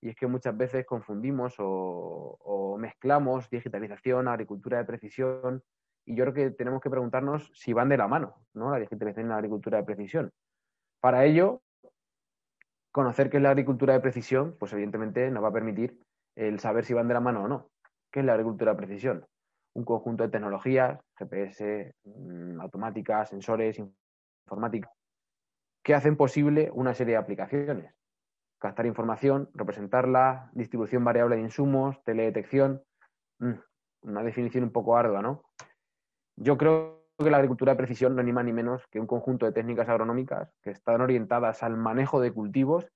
y 0.00 0.08
es 0.08 0.16
que 0.16 0.28
muchas 0.28 0.56
veces 0.56 0.86
confundimos 0.86 1.56
o, 1.58 2.78
mezclamos 2.78 3.50
digitalización, 3.50 4.28
agricultura 4.28 4.78
de 4.78 4.84
precisión, 4.86 5.62
y 6.06 6.16
yo 6.16 6.24
creo 6.24 6.34
que 6.34 6.50
tenemos 6.52 6.80
que 6.80 6.88
preguntarnos 6.88 7.50
si 7.54 7.74
van 7.74 7.90
de 7.90 7.98
la 7.98 8.08
mano, 8.08 8.46
¿no? 8.54 8.70
La 8.70 8.78
digitalización 8.78 9.26
y 9.26 9.28
la 9.28 9.36
agricultura 9.36 9.76
de 9.76 9.84
precisión. 9.84 10.32
Para 11.04 11.26
ello, 11.26 11.60
conocer 12.90 13.28
qué 13.28 13.36
es 13.36 13.42
la 13.42 13.50
agricultura 13.50 13.92
de 13.92 14.00
precisión, 14.00 14.56
pues 14.58 14.72
evidentemente 14.72 15.30
nos 15.30 15.44
va 15.44 15.48
a 15.48 15.52
permitir 15.52 16.00
el 16.34 16.60
saber 16.60 16.86
si 16.86 16.94
van 16.94 17.08
de 17.08 17.12
la 17.12 17.20
mano 17.20 17.44
o 17.44 17.46
no. 17.46 17.68
¿Qué 18.10 18.20
es 18.20 18.24
la 18.24 18.32
agricultura 18.32 18.72
de 18.72 18.78
precisión? 18.78 19.26
Un 19.74 19.84
conjunto 19.84 20.22
de 20.22 20.30
tecnologías, 20.30 20.98
GPS, 21.18 21.94
mm, 22.04 22.58
automáticas, 22.58 23.28
sensores, 23.28 23.78
informática, 24.46 24.90
que 25.82 25.94
hacen 25.94 26.16
posible 26.16 26.70
una 26.72 26.94
serie 26.94 27.16
de 27.16 27.20
aplicaciones. 27.20 27.94
Captar 28.58 28.86
información, 28.86 29.50
representarla, 29.52 30.48
distribución 30.54 31.04
variable 31.04 31.36
de 31.36 31.42
insumos, 31.42 32.02
teledetección. 32.04 32.82
Mm, 33.40 33.60
una 34.04 34.22
definición 34.22 34.64
un 34.64 34.72
poco 34.72 34.96
ardua, 34.96 35.20
¿no? 35.20 35.42
Yo 36.36 36.56
creo 36.56 37.03
que 37.22 37.30
la 37.30 37.36
agricultura 37.36 37.72
de 37.72 37.76
precisión 37.76 38.16
no 38.16 38.22
es 38.22 38.26
ni 38.26 38.32
ni 38.32 38.52
menos 38.52 38.86
que 38.88 38.98
un 38.98 39.06
conjunto 39.06 39.46
de 39.46 39.52
técnicas 39.52 39.88
agronómicas 39.88 40.50
que 40.62 40.70
están 40.70 41.00
orientadas 41.00 41.62
al 41.62 41.76
manejo 41.76 42.20
de 42.20 42.32
cultivos 42.32 42.88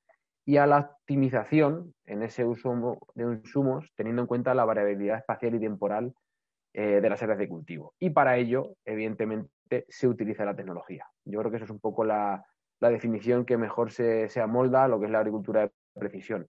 y 0.45 0.57
a 0.57 0.67
la 0.67 0.79
optimización 0.79 1.95
en 2.07 2.23
ese 2.23 2.45
uso 2.45 2.99
de 3.15 3.23
insumos, 3.23 3.93
teniendo 3.95 4.23
en 4.23 4.27
cuenta 4.27 4.55
la 4.55 4.65
variabilidad 4.65 5.19
espacial 5.19 5.55
y 5.55 5.61
temporal 5.61 6.15
eh, 6.73 7.01
de 7.01 7.11
las 7.11 7.23
áreas 7.23 7.39
de 7.39 7.49
cultivo. 7.49 7.95
Y 7.99 8.11
para 8.11 8.39
ello, 8.39 8.75
evidentemente, 8.85 9.85
se 9.89 10.09
utiliza 10.09 10.45
la 10.45 10.57
tecnología. 10.57 11.07
Yo 11.25 11.39
creo 11.39 11.51
que 11.51 11.59
eso 11.59 11.67
es 11.67 11.71
un 11.71 11.81
poco 11.81 12.05
la, 12.05 12.45
definición 12.81 13.45
que 13.45 13.57
mejor 13.57 13.91
se, 13.91 14.29
se 14.29 14.41
amolda 14.41 14.85
a 14.85 14.89
lo 14.89 14.99
que 14.99 15.07
es 15.07 15.13
la 15.13 15.19
agricultura 15.19 15.63
de 15.63 15.71
precisión. 15.95 16.49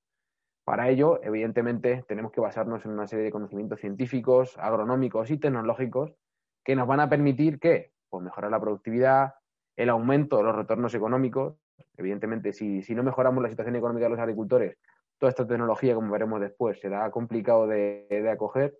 Para 0.64 0.90
ello, 0.90 1.20
evidentemente, 1.24 2.04
tenemos 2.08 2.32
que 2.32 2.42
basarnos 2.42 2.86
en 2.86 2.92
una 2.92 3.08
serie 3.08 3.26
de 3.26 3.32
conocimientos 3.32 3.80
científicos, 3.80 4.58
agronómicos 4.58 5.30
y 5.32 5.38
tecnológicos 5.38 6.16
que 6.64 6.76
nos 6.76 6.88
van 6.88 7.00
a 7.00 7.10
permitir 7.10 7.60
que, 7.60 7.94
pues 8.10 8.24
mejorar 8.24 8.52
la 8.52 8.60
productividad, 8.60 9.36
el 9.76 9.90
aumento 9.90 10.38
de 10.38 10.44
los 10.44 10.56
retornos 10.56 10.94
económicos. 10.94 11.56
Evidentemente, 11.96 12.54
si, 12.54 12.84
no 12.94 13.04
mejoramos 13.04 13.42
la 13.42 13.50
situación 13.50 13.76
económica 13.76 14.06
de 14.06 14.10
los 14.10 14.20
agricultores, 14.20 14.78
toda 15.18 15.30
esta 15.30 15.48
tecnología, 15.48 15.96
como 15.96 16.12
veremos 16.12 16.42
después, 16.42 16.80
será 16.80 17.10
complicado 17.12 17.68
de, 17.68 18.30
acoger. 18.32 18.78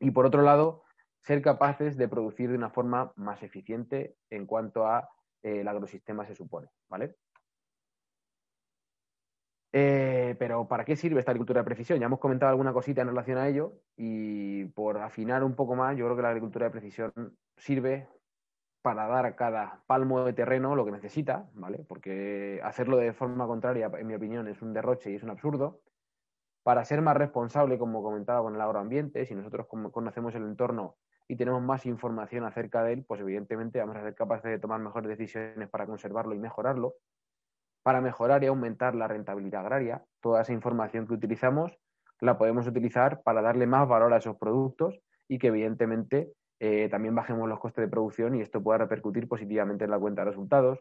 Y 0.00 0.10
por 0.10 0.26
otro 0.26 0.42
lado, 0.42 0.82
ser 1.22 1.40
capaces 1.40 1.96
de 1.96 2.08
producir 2.08 2.50
de 2.50 2.56
una 2.56 2.70
forma 2.70 3.12
más 3.16 3.42
eficiente 3.42 4.16
en 4.28 4.46
cuanto 4.46 4.86
a 4.86 5.08
eh, 5.42 5.60
el 5.60 5.68
agrosistema 5.68 6.26
se 6.26 6.34
supone, 6.34 6.68
¿vale? 6.88 7.16
Eh, 9.74 10.36
pero 10.38 10.68
¿para 10.68 10.84
qué 10.84 10.96
sirve 10.96 11.20
esta 11.20 11.30
agricultura 11.30 11.60
de 11.60 11.64
precisión? 11.64 11.98
Ya 11.98 12.06
hemos 12.06 12.18
comentado 12.18 12.50
alguna 12.50 12.74
cosita 12.74 13.00
en 13.00 13.08
relación 13.08 13.38
a 13.38 13.48
ello 13.48 13.72
y 13.96 14.66
por 14.66 14.98
afinar 14.98 15.42
un 15.42 15.54
poco 15.54 15.74
más, 15.74 15.96
yo 15.96 16.04
creo 16.04 16.16
que 16.16 16.22
la 16.22 16.28
agricultura 16.28 16.66
de 16.66 16.70
precisión 16.70 17.12
sirve 17.56 18.06
para 18.82 19.06
dar 19.06 19.24
a 19.24 19.36
cada 19.36 19.82
palmo 19.86 20.24
de 20.24 20.34
terreno 20.34 20.76
lo 20.76 20.84
que 20.84 20.90
necesita, 20.90 21.48
¿vale? 21.54 21.84
Porque 21.88 22.60
hacerlo 22.62 22.98
de 22.98 23.12
forma 23.12 23.46
contraria, 23.46 23.90
en 23.96 24.06
mi 24.06 24.14
opinión, 24.14 24.46
es 24.48 24.60
un 24.60 24.74
derroche 24.74 25.10
y 25.10 25.14
es 25.14 25.22
un 25.22 25.30
absurdo. 25.30 25.80
Para 26.62 26.84
ser 26.84 27.00
más 27.00 27.16
responsable, 27.16 27.78
como 27.78 28.02
comentaba 28.02 28.42
con 28.42 28.54
el 28.54 28.60
agroambiente, 28.60 29.24
si 29.24 29.34
nosotros 29.34 29.66
conocemos 29.68 30.34
el 30.34 30.42
entorno 30.42 30.96
y 31.28 31.36
tenemos 31.36 31.62
más 31.62 31.86
información 31.86 32.44
acerca 32.44 32.82
de 32.84 32.92
él, 32.94 33.04
pues 33.06 33.20
evidentemente 33.20 33.78
vamos 33.78 33.96
a 33.96 34.02
ser 34.02 34.14
capaces 34.14 34.50
de 34.50 34.58
tomar 34.58 34.80
mejores 34.80 35.08
decisiones 35.08 35.68
para 35.70 35.86
conservarlo 35.86 36.34
y 36.34 36.38
mejorarlo 36.38 36.96
para 37.82 38.00
mejorar 38.00 38.42
y 38.44 38.46
aumentar 38.46 38.94
la 38.94 39.08
rentabilidad 39.08 39.62
agraria. 39.62 40.04
Toda 40.20 40.42
esa 40.42 40.52
información 40.52 41.06
que 41.06 41.14
utilizamos 41.14 41.72
la 42.20 42.38
podemos 42.38 42.66
utilizar 42.66 43.22
para 43.22 43.42
darle 43.42 43.66
más 43.66 43.88
valor 43.88 44.12
a 44.12 44.18
esos 44.18 44.36
productos 44.36 45.00
y 45.28 45.38
que 45.38 45.48
evidentemente 45.48 46.32
eh, 46.60 46.88
también 46.88 47.14
bajemos 47.14 47.48
los 47.48 47.58
costes 47.58 47.82
de 47.82 47.90
producción 47.90 48.36
y 48.36 48.40
esto 48.40 48.62
pueda 48.62 48.78
repercutir 48.78 49.26
positivamente 49.26 49.84
en 49.84 49.90
la 49.90 49.98
cuenta 49.98 50.22
de 50.22 50.30
resultados. 50.30 50.78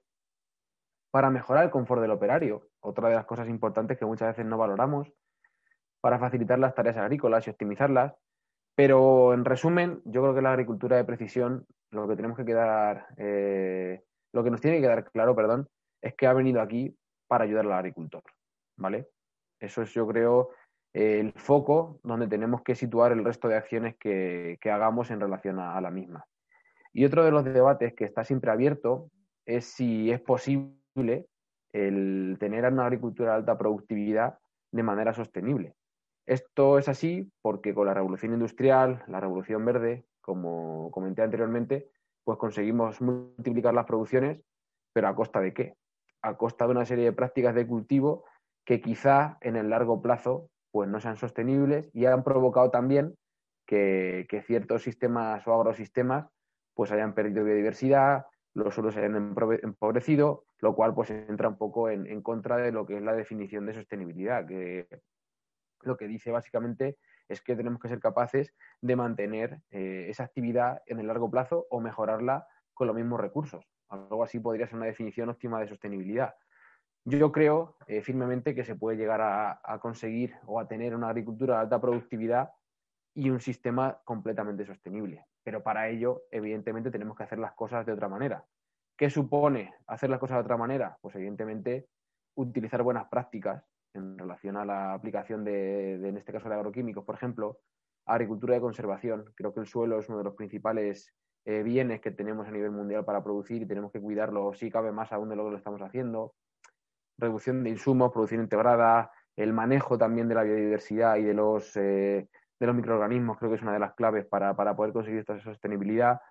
Para 1.09 1.29
mejorar 1.31 1.63
el 1.65 1.71
confort 1.71 2.01
del 2.01 2.11
operario, 2.11 2.67
otra 2.79 3.09
de 3.09 3.15
las 3.15 3.25
cosas 3.25 3.49
importantes 3.49 3.97
que 3.97 4.05
muchas 4.05 4.29
veces 4.29 4.45
no 4.45 4.57
valoramos, 4.57 5.11
para 5.99 6.19
facilitar 6.19 6.59
las 6.59 6.75
tareas 6.75 6.97
agrícolas 6.97 7.47
y 7.47 7.49
optimizarlas. 7.49 8.13
Pero 8.75 9.33
en 9.33 9.43
resumen, 9.43 10.01
yo 10.05 10.21
creo 10.21 10.35
que 10.35 10.41
la 10.41 10.51
agricultura 10.51 10.97
de 10.97 11.03
precisión, 11.03 11.65
lo 11.89 12.07
que 12.07 12.15
tenemos 12.15 12.37
que 12.37 12.45
quedar, 12.45 13.07
eh, 13.17 14.03
lo 14.33 14.43
que 14.43 14.51
nos 14.51 14.61
tiene 14.61 14.77
que 14.77 14.83
quedar 14.83 15.11
claro, 15.11 15.35
perdón, 15.35 15.67
es 16.01 16.15
que 16.15 16.27
ha 16.27 16.33
venido 16.33 16.61
aquí 16.61 16.95
para 17.27 17.43
ayudar 17.45 17.65
al 17.65 17.73
agricultor, 17.73 18.23
¿vale? 18.77 19.07
Eso 19.59 19.81
es, 19.81 19.93
yo 19.93 20.07
creo, 20.07 20.49
el 20.93 21.31
foco 21.33 21.99
donde 22.03 22.27
tenemos 22.27 22.61
que 22.63 22.75
situar 22.75 23.11
el 23.11 23.23
resto 23.23 23.47
de 23.47 23.55
acciones 23.55 23.95
que, 23.97 24.57
hagamos 24.65 25.11
en 25.11 25.19
relación 25.19 25.59
a, 25.59 25.79
la 25.79 25.91
misma. 25.91 26.25
Y 26.93 27.05
otro 27.05 27.23
de 27.23 27.31
los 27.31 27.45
debates 27.45 27.93
que 27.93 28.05
está 28.05 28.23
siempre 28.23 28.51
abierto 28.51 29.09
es 29.45 29.65
si 29.65 30.11
es 30.11 30.19
posible 30.19 31.27
el 31.71 32.35
tener 32.39 32.65
una 32.65 32.85
agricultura 32.85 33.31
de 33.31 33.37
alta 33.37 33.57
productividad 33.57 34.37
de 34.71 34.83
manera 34.83 35.13
sostenible. 35.13 35.75
Esto 36.25 36.77
es 36.77 36.89
así 36.89 37.31
porque 37.41 37.73
con 37.73 37.87
la 37.87 37.93
revolución 37.93 38.33
industrial, 38.33 39.03
la 39.07 39.19
revolución 39.19 39.63
verde, 39.63 40.05
como 40.19 40.91
comenté 40.91 41.21
anteriormente, 41.21 41.89
pues 42.23 42.37
conseguimos 42.37 43.01
multiplicar 43.01 43.73
las 43.73 43.85
producciones, 43.85 44.41
pero 44.93 45.07
¿a 45.07 45.15
costa 45.15 45.39
de 45.39 45.53
qué? 45.53 45.75
A 46.21 46.37
costa 46.37 46.65
de 46.65 46.71
una 46.71 46.85
serie 46.85 47.05
de 47.05 47.13
prácticas 47.13 47.55
de 47.55 47.67
cultivo 47.67 48.25
que 48.65 48.81
quizá 48.81 49.37
en 49.41 49.55
el 49.55 49.69
largo 49.69 50.01
plazo 50.01 50.49
pues 50.71 50.89
no 50.89 50.99
sean 50.99 51.17
sostenibles 51.17 51.89
y 51.93 52.05
han 52.05 52.23
provocado 52.23 52.69
también 52.71 53.15
que, 53.65 54.43
ciertos 54.45 54.83
sistemas 54.83 55.47
o 55.47 55.53
agrosistemas 55.53 56.27
pues 56.73 56.91
hayan 56.91 57.13
perdido 57.13 57.43
biodiversidad, 57.43 58.25
los 58.53 58.73
suelos 58.73 58.95
hayan 58.97 59.35
empobrecido, 59.61 60.45
lo 60.59 60.75
cual 60.75 60.93
pues 60.93 61.09
entra 61.09 61.49
un 61.49 61.57
poco 61.57 61.89
en, 61.89 62.21
contra 62.21 62.57
de 62.57 62.71
lo 62.71 62.85
que 62.85 62.97
es 62.97 63.03
la 63.03 63.13
definición 63.13 63.65
de 63.65 63.73
sostenibilidad, 63.73 64.45
que 64.45 64.87
lo 65.81 65.97
que 65.97 66.07
dice 66.07 66.31
básicamente 66.31 66.97
es 67.27 67.41
que 67.41 67.55
tenemos 67.55 67.79
que 67.79 67.87
ser 67.87 67.99
capaces 67.99 68.53
de 68.81 68.95
mantener 68.95 69.59
eh, 69.69 70.07
esa 70.09 70.23
actividad 70.23 70.81
en 70.85 70.99
el 70.99 71.07
largo 71.07 71.29
plazo 71.29 71.67
o 71.69 71.79
mejorarla 71.79 72.47
con 72.73 72.87
los 72.87 72.95
mismos 72.95 73.19
recursos. 73.19 73.65
Algo 73.91 74.23
así 74.23 74.39
podría 74.39 74.67
ser 74.67 74.77
una 74.77 74.85
definición 74.85 75.29
óptima 75.29 75.59
de 75.59 75.67
sostenibilidad. 75.67 76.33
Yo 77.03 77.31
creo 77.31 77.75
eh, 77.87 78.01
firmemente 78.01 78.55
que 78.55 78.63
se 78.63 78.75
puede 78.75 78.97
llegar 78.97 79.21
a, 79.21 79.79
conseguir 79.79 80.35
o 80.45 80.59
a 80.59 80.67
tener 80.67 80.95
una 80.95 81.09
agricultura 81.09 81.55
de 81.55 81.61
alta 81.61 81.81
productividad 81.81 82.51
y 83.13 83.29
un 83.29 83.41
sistema 83.41 83.99
completamente 84.05 84.65
sostenible. 84.65 85.25
Pero 85.43 85.61
para 85.61 85.89
ello, 85.89 86.23
evidentemente, 86.31 86.91
tenemos 86.91 87.17
que 87.17 87.23
hacer 87.23 87.39
las 87.39 87.53
cosas 87.53 87.85
de 87.85 87.91
otra 87.91 88.07
manera. 88.07 88.45
¿Qué 88.95 89.09
supone 89.09 89.73
hacer 89.87 90.09
las 90.09 90.19
cosas 90.19 90.37
de 90.37 90.43
otra 90.43 90.57
manera? 90.57 90.97
Pues 91.01 91.15
evidentemente 91.15 91.87
utilizar 92.35 92.83
buenas 92.83 93.07
prácticas 93.09 93.63
en 93.93 94.17
relación 94.17 94.55
a 94.55 94.63
la 94.63 94.93
aplicación 94.93 95.43
de, 95.43 95.97
de, 95.97 96.09
en 96.09 96.17
este 96.17 96.31
caso, 96.31 96.47
de 96.47 96.55
agroquímicos, 96.55 97.03
por 97.03 97.15
ejemplo, 97.15 97.59
agricultura 98.05 98.53
de 98.53 98.61
conservación. 98.61 99.25
Creo 99.35 99.53
que 99.53 99.59
el 99.59 99.67
suelo 99.67 99.99
es 99.99 100.07
uno 100.07 100.19
de 100.19 100.23
los 100.23 100.35
principales 100.35 101.13
eh, 101.45 101.63
bienes 101.63 102.01
que 102.01 102.11
tenemos 102.11 102.47
a 102.47 102.51
nivel 102.51 102.71
mundial 102.71 103.05
para 103.05 103.23
producir 103.23 103.61
y 103.61 103.65
tenemos 103.65 103.91
que 103.91 103.99
cuidarlo, 103.99 104.53
si 104.53 104.69
cabe 104.69 104.91
más 104.91 105.11
aún 105.11 105.29
de 105.29 105.35
lo 105.35 105.45
que 105.45 105.51
lo 105.51 105.57
estamos 105.57 105.81
haciendo. 105.81 106.33
Reducción 107.17 107.63
de 107.63 107.69
insumos, 107.69 108.11
producción 108.11 108.41
integrada, 108.41 109.11
el 109.35 109.53
manejo 109.53 109.97
también 109.97 110.27
de 110.27 110.35
la 110.35 110.43
biodiversidad 110.43 111.17
y 111.17 111.23
de 111.23 111.33
los, 111.33 111.75
eh, 111.77 112.27
de 112.59 112.67
los 112.67 112.75
microorganismos, 112.75 113.37
creo 113.37 113.51
que 113.51 113.57
es 113.57 113.61
una 113.63 113.73
de 113.73 113.79
las 113.79 113.93
claves 113.93 114.25
para, 114.25 114.55
para 114.55 114.75
poder 114.75 114.93
conseguir 114.93 115.19
esta 115.19 115.39
sostenibilidad. 115.39 116.21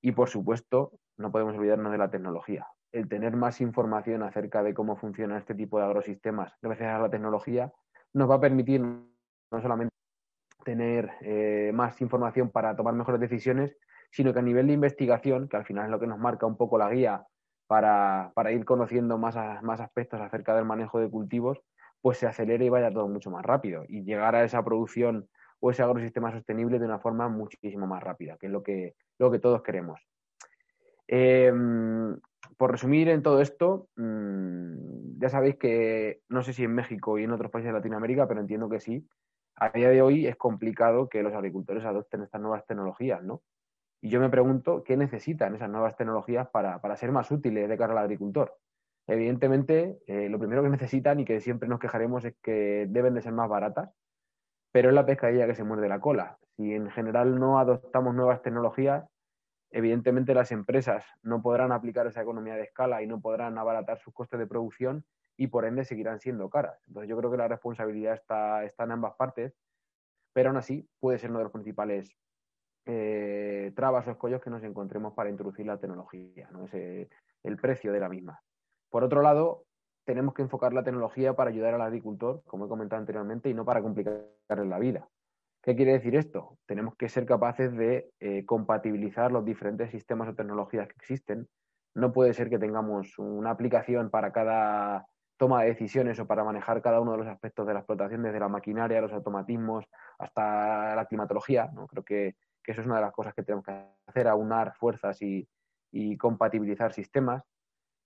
Y 0.00 0.12
por 0.12 0.28
supuesto, 0.28 0.92
no 1.16 1.30
podemos 1.30 1.56
olvidarnos 1.56 1.92
de 1.92 1.98
la 1.98 2.10
tecnología. 2.10 2.66
El 2.92 3.08
tener 3.08 3.36
más 3.36 3.60
información 3.60 4.22
acerca 4.22 4.62
de 4.62 4.74
cómo 4.74 4.96
funciona 4.96 5.38
este 5.38 5.54
tipo 5.54 5.78
de 5.78 5.84
agrosistemas 5.84 6.52
gracias 6.60 6.88
a 6.88 6.98
la 6.98 7.10
tecnología 7.10 7.72
nos 8.12 8.28
va 8.28 8.36
a 8.36 8.40
permitir 8.40 8.80
no 8.80 9.62
solamente 9.62 9.94
tener 10.64 11.10
eh, 11.20 11.70
más 11.74 12.00
información 12.00 12.50
para 12.50 12.76
tomar 12.76 12.94
mejores 12.94 13.20
decisiones, 13.20 13.76
sino 14.10 14.32
que 14.32 14.38
a 14.40 14.42
nivel 14.42 14.66
de 14.66 14.74
investigación, 14.74 15.48
que 15.48 15.56
al 15.56 15.64
final 15.64 15.86
es 15.86 15.90
lo 15.90 16.00
que 16.00 16.06
nos 16.06 16.18
marca 16.18 16.46
un 16.46 16.56
poco 16.56 16.78
la 16.78 16.90
guía 16.90 17.24
para, 17.66 18.32
ir 18.52 18.64
conociendo 18.64 19.18
más, 19.18 19.36
más 19.62 19.80
aspectos 19.80 20.20
acerca 20.20 20.56
del 20.56 20.64
manejo 20.64 20.98
de 20.98 21.08
cultivos, 21.08 21.60
pues 22.00 22.18
se 22.18 22.26
acelere 22.26 22.64
y 22.64 22.68
vaya 22.68 22.90
todo 22.90 23.08
mucho 23.08 23.30
más 23.30 23.44
rápido 23.44 23.84
y 23.88 24.02
llegar 24.02 24.34
a 24.34 24.44
esa 24.44 24.64
producción 24.64 25.28
o 25.60 25.70
ese 25.70 25.82
agrosistema 25.82 26.32
sostenible 26.32 26.78
de 26.78 26.86
una 26.86 26.98
forma 26.98 27.28
muchísimo 27.28 27.86
más 27.86 28.02
rápida, 28.02 28.36
que 28.38 28.46
es 28.46 28.52
lo 28.52 28.62
que, 28.62 28.94
lo 29.18 29.30
que 29.30 29.38
todos 29.38 29.62
queremos. 29.62 30.00
Em, 31.06 32.18
por 32.56 32.72
resumir 32.72 33.08
en 33.08 33.22
todo 33.22 33.40
esto, 33.40 33.88
mm, 33.96 35.18
ya 35.18 35.28
sabéis 35.28 35.56
que 35.56 36.22
no 36.28 36.42
sé 36.42 36.52
si 36.52 36.64
en 36.64 36.74
México 36.74 37.18
y 37.18 37.24
en 37.24 37.32
otros 37.32 37.50
países 37.50 37.68
de 37.68 37.78
Latinoamérica, 37.78 38.26
pero 38.26 38.40
entiendo 38.40 38.68
que 38.68 38.80
sí, 38.80 39.06
a 39.56 39.70
día 39.70 39.90
de 39.90 40.02
hoy 40.02 40.26
es 40.26 40.36
complicado 40.36 41.08
que 41.08 41.22
los 41.22 41.34
agricultores 41.34 41.84
adopten 41.84 42.22
estas 42.22 42.40
nuevas 42.40 42.66
tecnologías, 42.66 43.22
¿no? 43.22 43.42
Y 44.02 44.08
yo 44.08 44.20
me 44.20 44.30
pregunto 44.30 44.82
qué 44.82 44.96
necesitan 44.96 45.54
esas 45.54 45.68
nuevas 45.68 45.96
tecnologías 45.96 46.48
para, 46.48 46.96
ser 46.96 47.12
más 47.12 47.30
útiles 47.30 47.68
de 47.68 47.76
cara 47.78 47.92
al 47.92 47.98
agricultor. 47.98 48.56
Evidentemente, 49.06 49.98
eh, 50.06 50.28
lo 50.28 50.38
primero 50.38 50.62
que 50.62 50.70
necesitan 50.70 51.20
y 51.20 51.24
que 51.24 51.40
siempre 51.40 51.68
nos 51.68 51.80
quejaremos 51.80 52.24
es 52.24 52.34
que 52.42 52.86
deben 52.88 53.14
de 53.14 53.22
ser 53.22 53.32
más 53.32 53.48
baratas, 53.48 53.90
pero 54.72 54.88
es 54.88 54.94
la 54.94 55.04
pescadilla 55.04 55.46
que 55.46 55.54
se 55.54 55.64
muerde 55.64 55.88
la 55.88 56.00
cola. 56.00 56.38
Si 56.56 56.72
en 56.72 56.90
general 56.90 57.38
no 57.38 57.58
adoptamos 57.58 58.14
nuevas 58.14 58.40
tecnologías, 58.42 59.04
evidentemente 59.70 60.34
las 60.34 60.52
empresas 60.52 61.04
no 61.22 61.42
podrán 61.42 61.72
aplicar 61.72 62.06
esa 62.06 62.22
economía 62.22 62.54
de 62.54 62.62
escala 62.62 63.02
y 63.02 63.06
no 63.06 63.20
podrán 63.20 63.58
abaratar 63.58 63.98
sus 63.98 64.14
costes 64.14 64.38
de 64.38 64.46
producción 64.46 65.04
y 65.36 65.48
por 65.48 65.64
ende 65.64 65.84
seguirán 65.84 66.20
siendo 66.20 66.48
caras. 66.50 66.78
Entonces 66.86 67.08
yo 67.08 67.16
creo 67.16 67.30
que 67.30 67.36
la 67.36 67.48
responsabilidad 67.48 68.14
está, 68.14 68.64
está 68.64 68.84
en 68.84 68.92
ambas 68.92 69.14
partes, 69.14 69.54
pero 70.32 70.50
aún 70.50 70.58
así 70.58 70.88
puede 71.00 71.18
ser 71.18 71.30
uno 71.30 71.38
de 71.38 71.44
los 71.44 71.52
principales 71.52 72.16
eh, 72.86 73.72
trabas 73.74 74.06
o 74.06 74.10
escollos 74.10 74.40
que 74.40 74.50
nos 74.50 74.62
encontremos 74.64 75.12
para 75.14 75.30
introducir 75.30 75.66
la 75.66 75.78
tecnología, 75.78 76.48
¿no? 76.52 76.64
Ese, 76.64 77.08
el 77.42 77.56
precio 77.56 77.92
de 77.92 78.00
la 78.00 78.08
misma. 78.08 78.42
Por 78.88 79.04
otro 79.04 79.22
lado, 79.22 79.64
tenemos 80.04 80.34
que 80.34 80.42
enfocar 80.42 80.72
la 80.72 80.82
tecnología 80.82 81.34
para 81.34 81.50
ayudar 81.50 81.74
al 81.74 81.82
agricultor, 81.82 82.42
como 82.44 82.66
he 82.66 82.68
comentado 82.68 83.00
anteriormente, 83.00 83.48
y 83.48 83.54
no 83.54 83.64
para 83.64 83.82
complicarle 83.82 84.66
la 84.66 84.78
vida. 84.78 85.08
¿Qué 85.62 85.76
quiere 85.76 85.92
decir 85.92 86.16
esto? 86.16 86.58
Tenemos 86.66 86.96
que 86.96 87.08
ser 87.08 87.26
capaces 87.26 87.76
de 87.76 88.10
eh, 88.18 88.46
compatibilizar 88.46 89.30
los 89.30 89.44
diferentes 89.44 89.90
sistemas 89.90 90.28
o 90.28 90.34
tecnologías 90.34 90.88
que 90.88 90.94
existen. 90.96 91.48
No 91.94 92.12
puede 92.12 92.32
ser 92.32 92.48
que 92.48 92.58
tengamos 92.58 93.18
una 93.18 93.50
aplicación 93.50 94.10
para 94.10 94.32
cada 94.32 95.06
toma 95.36 95.62
de 95.62 95.68
decisiones 95.68 96.18
o 96.18 96.26
para 96.26 96.44
manejar 96.44 96.82
cada 96.82 97.00
uno 97.00 97.12
de 97.12 97.18
los 97.18 97.26
aspectos 97.26 97.66
de 97.66 97.74
la 97.74 97.80
explotación, 97.80 98.22
desde 98.22 98.40
la 98.40 98.48
maquinaria, 98.48 99.00
los 99.00 99.12
automatismos, 99.12 99.84
hasta 100.18 100.94
la 100.94 101.06
climatología. 101.06 101.70
¿no? 101.72 101.86
Creo 101.86 102.04
que, 102.04 102.36
eso 102.66 102.80
es 102.80 102.86
una 102.86 102.96
de 102.96 103.02
las 103.02 103.12
cosas 103.12 103.34
que 103.34 103.42
tenemos 103.42 103.64
que 103.64 103.72
hacer, 104.06 104.28
aunar 104.28 104.74
fuerzas 104.74 105.20
y, 105.22 105.48
compatibilizar 106.18 106.92
sistemas. 106.92 107.42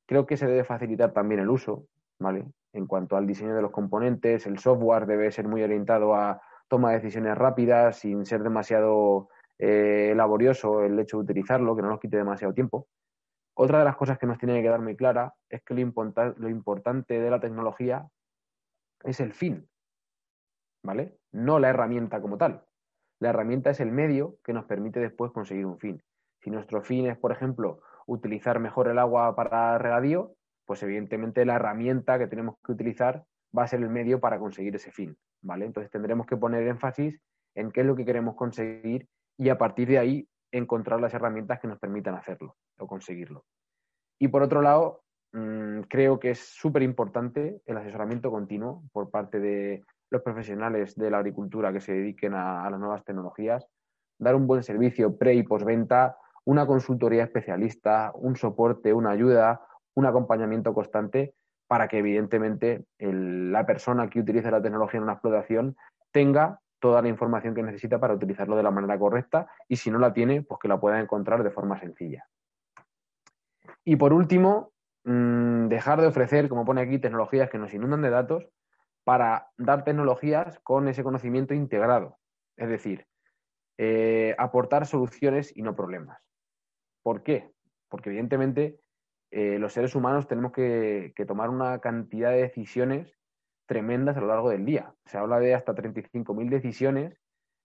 Creo 0.06 0.26
que 0.26 0.36
se 0.36 0.46
debe 0.46 0.64
facilitar 0.64 1.12
también 1.12 1.40
el 1.40 1.50
uso, 1.50 1.86
¿vale? 2.18 2.46
En 2.72 2.86
cuanto 2.86 3.16
al 3.16 3.26
diseño 3.26 3.54
de 3.54 3.62
los 3.62 3.70
componentes, 3.70 4.46
el 4.46 4.58
software 4.58 5.06
debe 5.06 5.30
ser 5.30 5.48
muy 5.48 5.62
orientado 5.62 6.14
a 6.14 6.40
toma 6.68 6.90
de 6.90 6.96
decisiones 6.96 7.36
rápidas, 7.36 7.98
sin 7.98 8.24
ser 8.24 8.42
demasiado 8.42 9.28
eh, 9.58 10.14
laborioso 10.16 10.82
el 10.82 10.98
hecho 10.98 11.18
de 11.18 11.24
utilizarlo, 11.24 11.76
que 11.76 11.82
no 11.82 11.88
nos 11.88 12.00
quite 12.00 12.16
demasiado 12.16 12.54
tiempo. 12.54 12.88
Otra 13.56 13.78
de 13.78 13.84
las 13.84 13.96
cosas 13.96 14.18
que 14.18 14.26
nos 14.26 14.38
tiene 14.38 14.54
que 14.54 14.62
quedar 14.62 14.80
muy 14.80 14.96
clara 14.96 15.34
es 15.48 15.62
que 15.62 15.74
lo, 15.74 15.80
importante 15.80 17.20
de 17.20 17.30
la 17.30 17.38
tecnología 17.38 18.08
es 19.04 19.20
el 19.20 19.32
fin, 19.32 19.68
¿vale? 20.82 21.18
No 21.32 21.60
la 21.60 21.68
herramienta 21.68 22.20
como 22.20 22.36
tal. 22.36 22.64
La 23.20 23.30
herramienta 23.30 23.70
es 23.70 23.80
el 23.80 23.92
medio 23.92 24.36
que 24.44 24.52
nos 24.52 24.64
permite 24.64 25.00
después 25.00 25.32
conseguir 25.32 25.66
un 25.66 25.78
fin. 25.78 26.02
Si 26.42 26.50
nuestro 26.50 26.82
fin 26.82 27.06
es, 27.06 27.16
por 27.16 27.32
ejemplo, 27.32 27.80
utilizar 28.06 28.60
mejor 28.60 28.88
el 28.88 28.98
agua 28.98 29.34
para 29.34 29.78
regadío, 29.78 30.34
pues 30.66 30.82
evidentemente 30.82 31.44
la 31.44 31.56
herramienta 31.56 32.18
que 32.18 32.26
tenemos 32.26 32.56
que 32.64 32.72
utilizar 32.72 33.24
va 33.56 33.64
a 33.64 33.68
ser 33.68 33.80
el 33.80 33.88
medio 33.88 34.20
para 34.20 34.38
conseguir 34.38 34.74
ese 34.74 34.90
fin, 34.90 35.16
¿vale? 35.42 35.64
Entonces 35.64 35.90
tendremos 35.90 36.26
que 36.26 36.36
poner 36.36 36.66
énfasis 36.66 37.18
en 37.54 37.70
qué 37.70 37.80
es 37.80 37.86
lo 37.86 37.96
que 37.96 38.04
queremos 38.04 38.34
conseguir 38.34 39.08
y 39.38 39.48
a 39.48 39.58
partir 39.58 39.88
de 39.88 39.98
ahí 39.98 40.28
encontrar 40.52 41.00
las 41.00 41.14
herramientas 41.14 41.60
que 41.60 41.68
nos 41.68 41.78
permitan 41.78 42.14
hacerlo 42.14 42.56
o 42.78 42.86
conseguirlo. 42.86 43.44
Y 44.18 44.28
por 44.28 44.42
otro 44.42 44.62
lado, 44.62 45.02
mm, 45.32 45.80
creo 45.88 46.18
que 46.18 46.30
es 46.30 46.40
súper 46.40 46.82
importante 46.82 47.60
el 47.66 47.76
asesoramiento 47.76 48.30
continuo 48.30 48.84
por 48.92 49.10
parte 49.10 49.40
de 49.40 49.84
los 50.14 50.22
profesionales 50.22 50.94
de 50.96 51.10
la 51.10 51.18
agricultura 51.18 51.72
que 51.72 51.80
se 51.80 51.92
dediquen 51.92 52.34
a, 52.34 52.68
las 52.70 52.80
nuevas 52.80 53.04
tecnologías, 53.04 53.66
dar 54.18 54.34
un 54.34 54.46
buen 54.46 54.62
servicio 54.62 55.16
pre 55.16 55.34
y 55.34 55.42
postventa, 55.42 56.16
una 56.44 56.66
consultoría 56.66 57.24
especialista, 57.24 58.12
un 58.14 58.36
soporte, 58.36 58.92
una 58.92 59.10
ayuda, 59.10 59.60
un 59.94 60.06
acompañamiento 60.06 60.72
constante 60.72 61.34
para 61.66 61.88
que 61.88 61.98
evidentemente 61.98 62.84
la 62.98 63.66
persona 63.66 64.08
que 64.08 64.20
utilice 64.20 64.50
la 64.50 64.62
tecnología 64.62 64.98
en 64.98 65.04
una 65.04 65.14
explotación 65.14 65.76
tenga 66.12 66.60
toda 66.78 67.02
la 67.02 67.08
información 67.08 67.54
que 67.54 67.62
necesita 67.62 67.98
para 67.98 68.14
utilizarlo 68.14 68.56
de 68.56 68.62
la 68.62 68.70
manera 68.70 68.98
correcta 68.98 69.48
y 69.68 69.76
si 69.76 69.90
no 69.90 69.98
la 69.98 70.12
tiene, 70.12 70.42
pues 70.42 70.60
que 70.60 70.68
la 70.68 70.78
pueda 70.78 71.00
encontrar 71.00 71.42
de 71.42 71.50
forma 71.50 71.80
sencilla. 71.80 72.28
Y 73.84 73.96
por 73.96 74.12
último, 74.12 74.72
mm, 75.04 75.66
dejar 75.68 76.00
de 76.00 76.06
ofrecer, 76.06 76.48
como 76.48 76.64
pone 76.64 76.82
aquí, 76.82 76.98
tecnologías 76.98 77.50
que 77.50 77.58
nos 77.58 77.72
inundan 77.74 78.02
de 78.02 78.10
datos 78.10 78.48
para 79.04 79.50
dar 79.58 79.84
tecnologías 79.84 80.58
con 80.60 80.88
ese 80.88 81.04
conocimiento 81.04 81.54
integrado. 81.54 82.18
Es 82.56 82.68
decir, 82.68 83.06
eh, 83.78 84.34
aportar 84.38 84.86
soluciones 84.86 85.56
y 85.56 85.62
no 85.62 85.76
problemas. 85.76 86.20
¿Por 87.02 87.22
qué? 87.22 87.50
Porque 87.88 88.08
evidentemente 88.08 88.80
eh, 89.30 89.58
los 89.58 89.72
seres 89.72 89.94
humanos 89.94 90.26
tenemos 90.26 90.52
que, 90.52 91.12
tomar 91.26 91.50
una 91.50 91.80
cantidad 91.80 92.30
de 92.30 92.42
decisiones 92.42 93.18
tremendas 93.66 94.16
a 94.16 94.20
lo 94.20 94.28
largo 94.28 94.50
del 94.50 94.64
día. 94.64 94.94
Se 95.06 95.18
habla 95.18 95.40
de 95.40 95.54
hasta 95.54 95.74
35.000 95.74 96.48
decisiones 96.48 97.18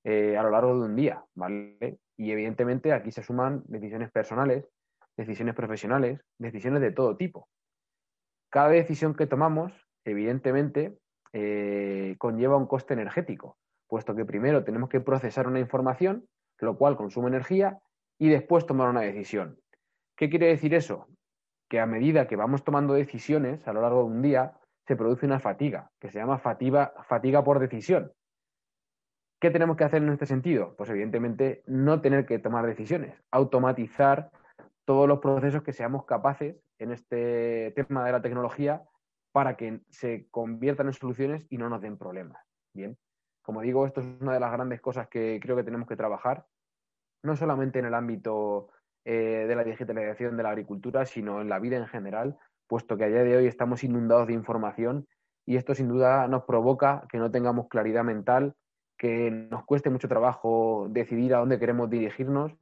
eh, 0.03 0.37
a 0.37 0.43
lo 0.43 0.49
largo 0.49 0.79
de 0.79 0.85
un 0.85 0.95
día, 0.95 1.23
¿vale? 1.35 1.99
Y 2.17 2.31
evidentemente 2.31 2.91
aquí 2.91 3.11
se 3.11 3.23
suman 3.23 3.63
decisiones 3.67 4.11
personales, 4.11 4.67
decisiones 5.15 5.55
profesionales, 5.55 6.19
decisiones 6.37 6.81
de 6.81 6.91
todo 6.91 7.15
tipo. 7.15 7.47
Cada 8.49 8.69
decisión 8.69 9.13
que 9.13 9.27
tomamos, 9.27 9.71
evidentemente, 10.05 10.97
eh, 11.33 12.15
conlleva 12.17 12.57
un 12.57 12.67
coste 12.67 12.93
energético, 12.93 13.57
puesto 13.87 14.15
que 14.15 14.25
primero 14.25 14.63
tenemos 14.63 14.89
que 14.89 15.01
procesar 15.01 15.47
una 15.47 15.59
información, 15.59 16.27
lo 16.59 16.77
cual 16.77 16.95
consume 16.97 17.27
energía, 17.27 17.79
y 18.17 18.29
después 18.29 18.65
tomar 18.65 18.89
una 18.89 19.01
decisión. 19.01 19.59
¿Qué 20.17 20.29
quiere 20.29 20.47
decir 20.47 20.73
eso? 20.73 21.07
Que 21.69 21.79
a 21.79 21.85
medida 21.85 22.27
que 22.27 22.35
vamos 22.35 22.63
tomando 22.63 22.93
decisiones 22.93 23.67
a 23.67 23.73
lo 23.73 23.81
largo 23.81 23.99
de 23.99 24.09
un 24.09 24.21
día, 24.21 24.53
se 24.87 24.95
produce 24.95 25.25
una 25.25 25.39
fatiga, 25.39 25.91
que 25.99 26.09
se 26.09 26.19
llama 26.19 26.39
fatiga, 26.39 26.93
fatiga 27.07 27.43
por 27.43 27.59
decisión. 27.59 28.11
¿Qué 29.39 29.51
tenemos 29.51 29.77
que 29.77 29.85
hacer 29.85 30.03
en 30.03 30.09
este 30.09 30.25
sentido? 30.25 30.75
Pues 30.77 30.89
evidentemente 30.89 31.63
no 31.65 32.01
tener 32.01 32.25
que 32.25 32.39
tomar 32.39 32.65
decisiones, 32.65 33.13
automatizar 33.31 34.31
todos 34.83 35.07
los 35.07 35.19
procesos 35.19 35.63
que 35.63 35.71
seamos 35.71 36.05
capaces 36.05 36.57
en 36.79 36.91
este 36.91 37.71
tema 37.75 38.03
de 38.03 38.11
la 38.11 38.21
tecnología 38.21 38.81
para 39.31 39.55
que 39.57 39.81
se 39.89 40.27
conviertan 40.31 40.87
en 40.87 40.93
soluciones 40.93 41.45
y 41.49 41.57
no 41.57 41.69
nos 41.69 41.81
den 41.81 41.97
problemas. 41.97 42.41
Bien, 42.73 42.97
como 43.41 43.61
digo, 43.61 43.85
esto 43.85 44.01
es 44.01 44.07
una 44.21 44.33
de 44.33 44.39
las 44.39 44.51
grandes 44.51 44.81
cosas 44.81 45.07
que 45.07 45.39
creo 45.41 45.55
que 45.55 45.63
tenemos 45.63 45.87
que 45.87 45.95
trabajar, 45.95 46.45
no 47.23 47.35
solamente 47.35 47.79
en 47.79 47.85
el 47.85 47.93
ámbito 47.93 48.69
eh, 49.05 49.45
de 49.47 49.55
la 49.55 49.63
digitalización 49.63 50.37
de 50.37 50.43
la 50.43 50.49
agricultura, 50.49 51.05
sino 51.05 51.41
en 51.41 51.49
la 51.49 51.59
vida 51.59 51.77
en 51.77 51.87
general, 51.87 52.37
puesto 52.67 52.97
que 52.97 53.05
a 53.05 53.07
día 53.07 53.23
de 53.23 53.37
hoy 53.37 53.47
estamos 53.47 53.83
inundados 53.83 54.27
de 54.27 54.33
información 54.33 55.07
y 55.45 55.55
esto 55.55 55.73
sin 55.73 55.87
duda 55.87 56.27
nos 56.27 56.43
provoca 56.43 57.05
que 57.09 57.17
no 57.17 57.31
tengamos 57.31 57.67
claridad 57.69 58.03
mental, 58.03 58.53
que 58.97 59.31
nos 59.31 59.65
cueste 59.65 59.89
mucho 59.89 60.07
trabajo 60.07 60.87
decidir 60.89 61.33
a 61.33 61.39
dónde 61.39 61.57
queremos 61.57 61.89
dirigirnos 61.89 62.53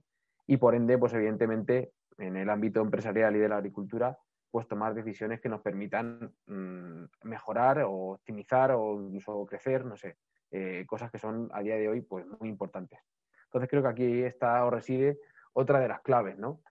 y 0.45 0.57
por 0.57 0.75
ende, 0.75 0.97
pues 0.97 1.13
evidentemente 1.13 1.91
en 2.17 2.37
el 2.37 2.49
ámbito 2.49 2.79
empresarial 2.81 3.35
y 3.35 3.39
de 3.39 3.49
la 3.49 3.57
agricultura, 3.57 4.17
pues 4.51 4.67
tomar 4.67 4.93
decisiones 4.93 5.41
que 5.41 5.49
nos 5.49 5.61
permitan 5.61 6.33
mm, 6.47 7.03
mejorar 7.23 7.79
o 7.79 8.13
optimizar 8.13 8.71
o 8.71 9.01
incluso 9.01 9.45
crecer, 9.45 9.85
no 9.85 9.97
sé, 9.97 10.17
eh, 10.51 10.85
cosas 10.87 11.11
que 11.11 11.19
son 11.19 11.49
a 11.53 11.61
día 11.61 11.75
de 11.75 11.89
hoy 11.89 12.01
pues 12.01 12.25
muy 12.39 12.49
importantes. 12.49 12.99
Entonces 13.45 13.69
creo 13.69 13.81
que 13.81 13.89
aquí 13.89 14.23
está 14.23 14.63
o 14.65 14.69
reside 14.69 15.19
otra 15.53 15.79
de 15.79 15.87
las 15.87 16.01
claves, 16.01 16.37
¿no? 16.37 16.61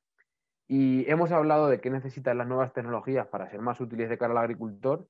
Y 0.69 1.09
hemos 1.11 1.31
hablado 1.31 1.69
de 1.69 1.81
qué 1.81 1.91
necesitan 1.91 2.39
las 2.39 2.47
nuevas 2.47 2.73
tecnologías 2.73 3.27
para 3.29 3.49
ser 3.49 3.61
más 3.61 3.81
útiles 3.81 4.09
de 4.09 4.19
cara 4.19 4.33
al 4.33 4.39
agricultor, 4.39 5.09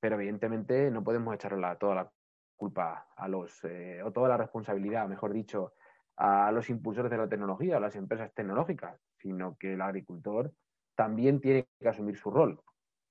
pero 0.00 0.16
evidentemente 0.16 0.90
no 0.90 1.02
podemos 1.02 1.34
echarle 1.34 1.76
toda 1.76 1.94
la 1.94 2.12
culpa 2.56 3.08
a 3.16 3.28
los, 3.28 3.64
eh, 3.64 4.02
o 4.04 4.12
toda 4.12 4.28
la 4.28 4.36
responsabilidad, 4.36 5.08
mejor 5.08 5.32
dicho, 5.32 5.72
a 6.16 6.52
los 6.52 6.68
impulsores 6.70 7.10
de 7.10 7.16
la 7.16 7.28
tecnología, 7.28 7.78
a 7.78 7.80
las 7.80 7.96
empresas 7.96 8.32
tecnológicas, 8.34 9.00
sino 9.16 9.56
que 9.56 9.74
el 9.74 9.80
agricultor 9.80 10.52
también 10.94 11.40
tiene 11.40 11.66
que 11.80 11.88
asumir 11.88 12.16
su 12.16 12.30
rol. 12.30 12.60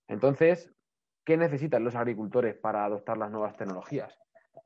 Entonces, 0.07 0.73
¿qué 1.25 1.37
necesitan 1.37 1.83
los 1.83 1.95
agricultores 1.95 2.55
para 2.55 2.85
adoptar 2.85 3.17
las 3.17 3.31
nuevas 3.31 3.55
tecnologías? 3.55 4.17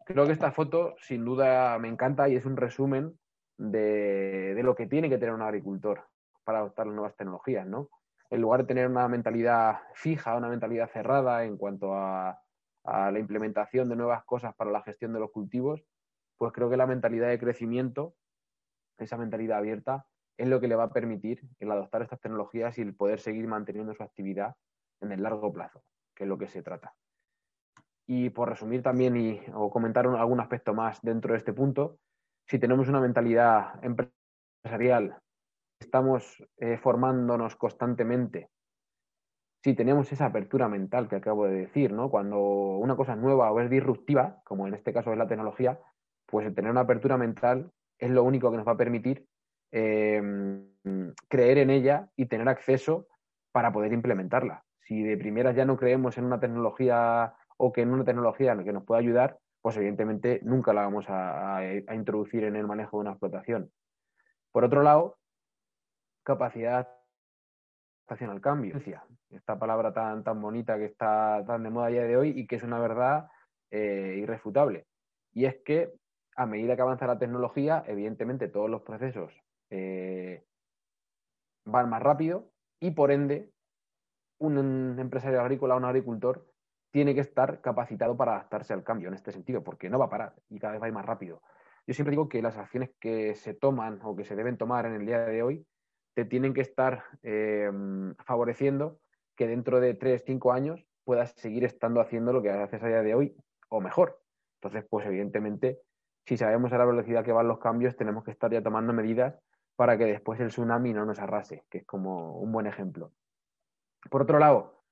Creo 0.06 0.26
que 0.26 0.34
esta 0.34 0.52
foto 0.52 0.96
sin 1.00 1.26
duda 1.26 1.78
me 1.80 1.88
encanta 1.88 2.30
y 2.30 2.36
es 2.36 2.46
un 2.46 2.58
resumen 2.58 3.18
de, 3.58 4.54
de 4.56 4.64
lo 4.64 4.76
que 4.76 4.88
tiene 4.88 5.10
que 5.10 5.18
tener 5.18 5.34
un 5.34 5.42
agricultor 5.42 6.06
para 6.44 6.60
adoptar 6.60 6.88
las 6.88 6.96
nuevas 6.96 7.16
tecnologías, 7.16 7.68
¿no? 7.68 7.90
En 8.30 8.42
lugar 8.42 8.62
de 8.62 8.68
tener 8.68 8.88
una 8.88 9.08
mentalidad 9.08 9.80
fija, 9.94 10.36
una 10.36 10.48
mentalidad 10.48 10.90
cerrada 10.90 11.44
en 11.44 11.58
cuanto 11.58 11.94
a, 11.94 12.42
la 12.84 13.18
implementación 13.18 13.90
de 13.90 13.96
nuevas 13.96 14.24
cosas 14.26 14.54
para 14.54 14.70
la 14.70 14.84
gestión 14.84 15.12
de 15.12 15.20
los 15.20 15.32
cultivos, 15.32 15.84
pues 16.38 16.54
creo 16.54 16.70
que 16.70 16.78
la 16.78 16.86
mentalidad 16.86 17.30
de 17.30 17.40
crecimiento, 17.40 18.14
esa 19.00 19.18
mentalidad 19.18 19.58
abierta, 19.58 20.06
es 20.38 20.48
lo 20.48 20.60
que 20.60 20.68
le 20.68 20.76
va 20.76 20.86
a 20.86 20.94
permitir 20.94 21.42
el 21.60 21.72
adoptar 21.72 22.02
estas 22.02 22.20
tecnologías 22.20 22.78
y 22.78 22.82
el 22.82 22.96
poder 22.96 23.20
seguir 23.20 23.48
manteniendo 23.48 23.94
su 23.94 24.04
actividad 24.04 24.56
en 25.02 25.12
el 25.12 25.24
largo 25.24 25.52
plazo, 25.54 25.84
que 26.16 26.24
es 26.24 26.30
lo 26.30 26.38
que 26.38 26.48
se 26.48 26.62
trata. 26.62 26.94
Y 28.08 28.30
por 28.30 28.50
resumir 28.50 28.84
también 28.84 29.16
y, 29.16 29.42
o 29.54 29.70
comentar 29.70 30.06
algún 30.06 30.40
aspecto 30.40 30.74
más 30.74 31.02
dentro 31.02 31.34
de 31.34 31.40
este 31.40 31.54
punto, 31.54 31.98
si 32.48 32.60
tenemos 32.60 32.88
una 32.88 33.00
mentalidad 33.00 33.84
empresarial 33.84 35.18
estamos 35.80 36.44
eh, 36.58 36.78
formándonos 36.78 37.56
constantemente, 37.56 38.50
si 39.64 39.74
tenemos 39.74 40.12
esa 40.12 40.28
apertura 40.28 40.68
mental 40.68 41.08
que 41.08 41.16
acabo 41.16 41.46
de 41.46 41.56
decir, 41.56 41.92
¿no? 41.92 42.10
Cuando 42.10 42.40
una 42.40 42.96
cosa 42.96 43.14
es 43.14 43.20
nueva 43.20 43.52
o 43.52 43.60
es 43.60 43.70
disruptiva, 43.70 44.42
como 44.44 44.68
en 44.68 44.74
este 44.74 44.94
caso 44.94 45.12
es 45.12 45.18
la 45.18 45.28
tecnología, 45.28 45.80
pues 46.28 46.46
el 46.46 46.54
tener 46.54 46.72
una 46.72 46.82
apertura 46.82 47.18
mental 47.18 47.72
es 47.98 48.12
lo 48.12 48.24
único 48.24 48.52
que 48.52 48.58
nos 48.58 48.68
va 48.68 48.74
a 48.74 48.78
permitir 48.78 49.26
em, 49.72 50.68
creer 51.28 51.60
en 51.60 51.70
ella 51.70 52.10
y 52.16 52.28
tener 52.28 52.48
acceso 52.50 53.08
para 53.52 53.72
poder 53.72 53.94
implementarla. 53.94 54.64
Si 54.82 55.04
de 55.04 55.18
primeras 55.18 55.56
ya 55.56 55.66
no 55.66 55.78
creemos 55.78 56.18
en 56.18 56.26
una 56.26 56.40
tecnología 56.40 57.34
o 57.58 57.72
que 57.72 57.82
en 57.82 57.90
una 57.90 58.04
tecnología 58.04 58.56
que 58.64 58.74
nos 58.74 58.84
pueda 58.84 59.00
ayudar, 59.00 59.40
pues 59.62 59.78
evidentemente 59.78 60.40
nunca 60.44 60.74
la 60.74 60.82
vamos 60.82 61.06
a 61.10 61.62
introducir 61.94 62.44
en 62.44 62.56
el 62.56 62.68
manejo 62.68 62.98
de 62.98 63.02
una 63.02 63.12
explotación. 63.12 63.72
Por 64.52 64.64
otro 64.64 64.84
lado, 64.84 65.18
capacidad 66.24 66.88
de 68.08 68.26
al 68.26 68.42
cambio. 68.42 68.76
Esta 69.30 69.58
palabra 69.58 69.94
tan, 69.94 70.24
tan 70.24 70.42
bonita 70.42 70.78
que 70.78 70.86
está 70.86 71.44
tan 71.46 71.64
de 71.64 71.70
moda 71.70 71.88
a 71.88 71.90
día 71.90 72.04
de 72.04 72.18
hoy 72.18 72.34
y 72.36 72.46
que 72.46 72.58
es 72.58 72.64
una 72.64 72.80
verdad 72.80 73.28
eh, 73.72 74.18
irrefutable. 74.20 74.86
Y 75.34 75.46
es 75.46 75.58
que 75.66 75.92
a 76.36 76.46
medida 76.46 76.76
que 76.76 76.82
avanza 76.82 77.08
la 77.08 77.18
tecnología, 77.18 77.84
evidentemente 77.88 78.48
todos 78.48 78.70
los 78.70 78.82
procesos 78.84 79.34
eh, 79.70 80.46
van 81.66 81.90
más 81.90 82.02
rápido 82.02 82.52
y 82.80 82.92
por 82.92 83.12
ende 83.12 83.52
un 84.40 85.00
empresario 85.00 85.42
agrícola, 85.42 85.76
un 85.76 85.86
agricultor, 85.86 86.46
tiene 86.92 87.14
que 87.14 87.22
estar 87.22 87.62
capacitado 87.62 88.16
para 88.16 88.34
adaptarse 88.34 88.74
al 88.74 88.84
cambio 88.84 89.08
en 89.08 89.16
este 89.16 89.32
sentido, 89.32 89.64
porque 89.64 89.90
no 89.90 90.00
va 90.00 90.06
a 90.06 90.10
parar 90.10 90.36
y 90.50 90.60
cada 90.60 90.74
vez 90.74 90.82
va 90.82 90.92
más 90.92 91.06
rápido. 91.06 91.42
Yo 91.88 91.94
siempre 91.94 92.12
digo 92.12 92.30
que 92.30 92.42
las 92.42 92.58
acciones 92.58 92.92
que 93.00 93.36
se 93.36 93.54
toman 93.54 94.00
o 94.04 94.16
que 94.16 94.24
se 94.24 94.36
deben 94.36 94.58
tomar 94.58 94.86
en 94.86 94.94
el 94.94 95.06
día 95.06 95.26
de 95.26 95.44
hoy 95.44 95.68
te 96.16 96.26
tienen 96.26 96.54
que 96.54 96.62
estar 96.62 97.04
eh, 97.22 97.70
favoreciendo 98.26 99.00
que 99.36 99.48
dentro 99.48 99.80
de 99.80 99.94
3, 99.94 100.24
5 100.26 100.54
años 100.54 100.86
puedas 101.04 101.32
seguir 101.36 101.66
estando 101.66 102.02
haciendo 102.02 102.34
lo 102.34 102.42
que 102.42 102.50
haces 102.50 102.82
a 102.82 102.88
día 102.88 103.02
de 103.02 103.14
hoy 103.14 103.36
o 103.70 103.82
mejor. 103.82 104.22
Entonces, 104.62 104.88
pues 104.90 105.06
evidentemente, 105.06 105.82
si 106.26 106.38
sabemos 106.38 106.72
a 106.74 106.78
la 106.78 106.86
velocidad 106.86 107.24
que 107.24 107.34
van 107.34 107.48
los 107.48 107.60
cambios, 107.60 107.96
tenemos 107.96 108.24
que 108.24 108.32
estar 108.32 108.52
ya 108.52 108.64
tomando 108.64 108.94
medidas 108.94 109.36
para 109.76 109.98
que 109.98 110.06
después 110.06 110.40
el 110.40 110.50
tsunami 110.50 110.94
no 110.94 111.06
nos 111.06 111.20
arrase, 111.20 111.66
que 111.70 111.80
es 111.80 111.86
como 111.86 112.40
un 112.40 112.52
buen 112.52 112.68
ejemplo. 112.68 113.12
Por 114.10 114.22
otro 114.22 114.40
lado, 114.40 114.84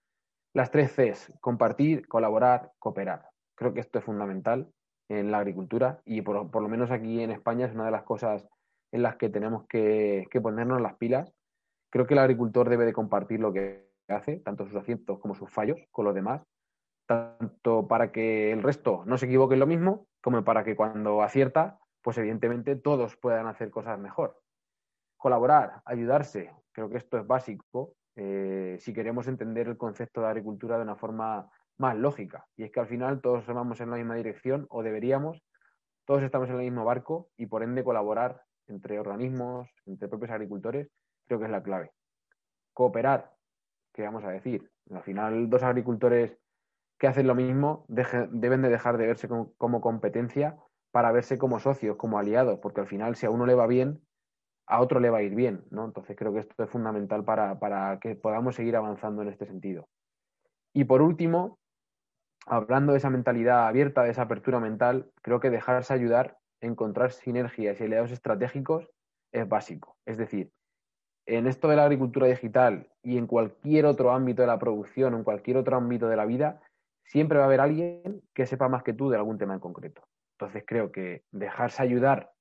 las 0.54 0.72
tres 0.72 0.92
Cs, 0.92 1.34
compartir, 1.40 2.08
colaborar, 2.08 2.74
cooperar. 2.80 3.30
Creo 3.56 3.74
que 3.74 3.80
esto 3.80 4.00
es 4.00 4.06
fundamental 4.06 4.72
en 5.10 5.32
la 5.32 5.40
agricultura 5.40 6.02
y 6.06 6.22
por, 6.22 6.62
lo 6.62 6.70
menos 6.70 6.92
aquí 6.92 7.22
en 7.22 7.32
España 7.32 7.66
es 7.66 7.74
una 7.74 7.86
de 7.86 7.92
las 7.92 8.04
cosas 8.04 8.48
en 8.92 9.04
las 9.04 9.16
que 9.16 9.30
tenemos 9.30 9.66
que, 9.68 10.28
ponernos 10.42 10.82
las 10.82 10.96
pilas. 10.96 11.34
Creo 11.90 12.06
que 12.06 12.14
el 12.14 12.20
agricultor 12.20 12.70
debe 12.70 12.86
de 12.86 12.94
compartir 12.94 13.40
lo 13.40 13.54
que 13.54 13.90
hace, 14.08 14.38
tanto 14.38 14.66
sus 14.66 14.76
aciertos 14.76 15.20
como 15.20 15.36
sus 15.36 15.50
fallos 15.50 15.80
con 15.92 16.06
los 16.06 16.14
demás, 16.14 16.44
tanto 17.08 17.88
para 17.88 18.12
que 18.12 18.52
el 18.52 18.64
resto 18.64 19.04
no 19.06 19.18
se 19.18 19.26
equivoque 19.26 19.54
en 19.56 19.60
lo 19.60 19.68
mismo, 19.68 20.08
como 20.22 20.44
para 20.44 20.64
que 20.64 20.76
cuando 20.76 21.22
acierta, 21.22 21.80
pues 22.02 22.18
evidentemente 22.18 22.76
todos 22.76 23.16
puedan 23.18 23.48
hacer 23.48 23.72
cosas 23.72 23.98
mejor. 24.00 24.43
Colaborar, 25.24 25.82
ayudarse, 25.86 26.52
creo 26.74 26.90
que 26.90 26.98
esto 26.98 27.18
es 27.18 27.26
básico 27.26 27.96
eh, 28.18 28.76
si 28.82 28.92
queremos 28.92 29.26
entender 29.30 29.70
el 29.70 29.78
concepto 29.78 30.20
de 30.20 30.28
agricultura 30.28 30.76
de 30.76 30.84
una 30.84 30.98
forma 30.98 31.50
más 31.78 31.96
lógica. 31.96 32.46
Y 32.58 32.64
es 32.64 32.72
que 32.72 32.82
al 32.82 32.88
final 32.88 33.22
todos 33.22 33.48
vamos 33.48 33.80
en 33.80 33.90
la 33.90 33.96
misma 33.96 34.16
dirección 34.16 34.68
o 34.70 34.84
deberíamos, 34.84 35.42
todos 36.04 36.24
estamos 36.24 36.50
en 36.50 36.56
el 36.56 36.64
mismo 36.64 36.84
barco 36.84 37.30
y 37.38 37.46
por 37.46 37.64
ende 37.64 37.86
colaborar 37.86 38.42
entre 38.68 39.00
organismos, 39.00 39.70
entre 39.86 40.10
propios 40.10 40.32
agricultores, 40.32 40.90
creo 41.26 41.40
que 41.40 41.46
es 41.46 41.52
la 41.52 41.64
clave. 41.64 41.94
Cooperar, 42.74 43.32
¿qué 43.94 44.04
vamos 44.04 44.26
a 44.26 44.30
decir? 44.30 44.70
Al 44.92 45.04
final 45.04 45.50
dos 45.50 45.64
agricultores 45.64 46.38
que 46.98 47.08
hacen 47.08 47.28
lo 47.28 47.36
mismo 47.36 47.86
deben 47.88 48.62
de 48.62 48.68
dejar 48.68 48.98
de 48.98 49.08
verse 49.08 49.30
como 49.30 49.80
competencia 49.80 50.58
para 50.92 51.14
verse 51.14 51.38
como 51.38 51.62
socios, 51.62 51.96
como 51.96 52.20
aliados, 52.20 52.60
porque 52.60 52.82
al 52.82 52.88
final 52.88 53.16
si 53.16 53.26
a 53.26 53.30
uno 53.30 53.46
le 53.46 53.56
va 53.56 53.68
bien, 53.68 54.02
a 54.74 54.82
otro 54.82 55.00
le 55.00 55.12
va 55.12 55.20
a 55.20 55.22
ir 55.22 55.36
bien, 55.36 55.64
¿no? 55.70 55.86
Entonces 55.86 56.18
creo 56.18 56.34
que 56.34 56.40
esto 56.40 56.64
es 56.64 56.68
fundamental 56.68 57.24
para, 57.24 58.00
que 58.02 58.16
podamos 58.16 58.56
seguir 58.56 58.76
avanzando 58.76 59.22
en 59.22 59.28
este 59.28 59.46
sentido. 59.46 59.88
Y 60.74 60.86
por 60.86 61.04
último, 61.04 61.60
hablando 62.48 62.94
de 62.94 62.98
esa 62.98 63.12
mentalidad 63.12 63.68
abierta, 63.68 64.02
de 64.02 64.10
esa 64.10 64.24
apertura 64.24 64.60
mental, 64.60 65.12
creo 65.22 65.40
que 65.40 65.52
dejarse 65.52 65.94
ayudar, 65.94 66.40
encontrar 66.60 67.12
sinergias 67.12 67.80
y 67.80 67.84
aliados 67.84 68.12
estratégicos 68.12 68.90
es 69.32 69.48
básico. 69.48 69.96
Es 70.08 70.18
decir, 70.18 70.52
en 71.28 71.46
esto 71.46 71.68
de 71.68 71.76
la 71.76 71.84
agricultura 71.84 72.26
digital 72.26 72.90
y 73.04 73.20
en 73.20 73.28
cualquier 73.28 73.86
otro 73.86 74.10
ámbito 74.10 74.42
de 74.42 74.48
la 74.48 74.58
producción, 74.58 75.14
en 75.14 75.24
cualquier 75.24 75.58
otro 75.58 75.78
ámbito 75.78 76.08
de 76.08 76.16
la 76.16 76.26
vida, 76.26 76.64
siempre 77.04 77.38
va 77.38 77.44
a 77.44 77.48
haber 77.48 77.62
alguien 77.62 78.24
que 78.34 78.48
sepa 78.48 78.70
más 78.70 78.82
que 78.82 78.94
tú 78.94 79.12
de 79.12 79.18
algún 79.18 79.38
tema 79.38 79.54
en 79.54 79.60
concreto. 79.60 80.02
Entonces 80.32 80.64
creo 80.66 80.92
que 80.92 81.26
dejarse 81.32 81.84
ayudar 81.84 82.32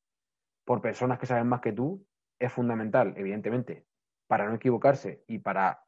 por 0.65 0.81
personas 0.81 1.19
que 1.19 1.27
saben 1.27 1.47
más 1.47 1.61
que 1.61 1.75
tú 1.75 2.03
es 2.45 2.53
fundamental, 2.53 3.15
evidentemente, 3.17 3.85
para 4.27 4.49
no 4.49 4.55
equivocarse 4.55 5.23
y 5.27 5.39
para 5.39 5.85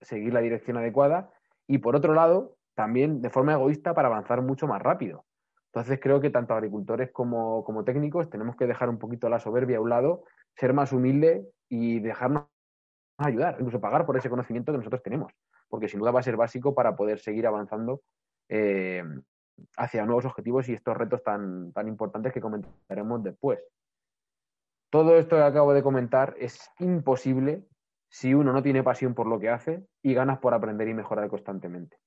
seguir 0.00 0.32
la 0.32 0.40
dirección 0.40 0.76
adecuada. 0.76 1.30
Y 1.66 1.78
por 1.78 1.96
otro 1.96 2.14
lado, 2.14 2.56
también 2.74 3.22
de 3.22 3.30
forma 3.30 3.54
egoísta 3.54 3.94
para 3.94 4.08
avanzar 4.08 4.42
mucho 4.42 4.66
más 4.66 4.82
rápido. 4.82 5.24
Entonces 5.72 5.98
creo 6.00 6.20
que 6.20 6.30
tanto 6.30 6.54
agricultores 6.54 7.10
como, 7.10 7.64
como 7.64 7.84
técnicos 7.84 8.30
tenemos 8.30 8.56
que 8.56 8.66
dejar 8.66 8.88
un 8.88 8.98
poquito 8.98 9.28
la 9.28 9.40
soberbia 9.40 9.78
a 9.78 9.80
un 9.80 9.90
lado, 9.90 10.24
ser 10.54 10.72
más 10.72 10.92
humildes 10.92 11.46
y 11.68 12.00
dejarnos 12.00 12.44
ayudar, 13.18 13.56
incluso 13.58 13.80
pagar 13.80 14.06
por 14.06 14.16
ese 14.16 14.30
conocimiento 14.30 14.72
que 14.72 14.78
nosotros 14.78 15.02
tenemos, 15.02 15.32
porque 15.68 15.88
sin 15.88 16.00
duda 16.00 16.12
va 16.12 16.20
a 16.20 16.22
ser 16.22 16.36
básico 16.36 16.74
para 16.74 16.96
poder 16.96 17.18
seguir 17.18 17.46
avanzando 17.46 18.02
eh, 18.48 19.02
hacia 19.76 20.04
nuevos 20.04 20.24
objetivos 20.26 20.68
y 20.68 20.74
estos 20.74 20.96
retos 20.96 21.22
tan, 21.22 21.72
tan 21.72 21.88
importantes 21.88 22.32
que 22.32 22.40
comentaremos 22.40 23.22
después. 23.22 23.58
Todo 24.96 25.18
esto 25.18 25.36
que 25.36 25.42
acabo 25.42 25.74
de 25.74 25.82
comentar 25.82 26.34
es 26.38 26.70
imposible 26.78 27.66
si 28.08 28.32
uno 28.32 28.50
no 28.54 28.62
tiene 28.62 28.82
pasión 28.82 29.12
por 29.12 29.26
lo 29.26 29.38
que 29.38 29.50
hace 29.50 29.84
y 30.02 30.14
ganas 30.14 30.38
por 30.38 30.54
aprender 30.54 30.88
y 30.88 30.94
mejorar 30.94 31.28
constantemente. 31.28 31.98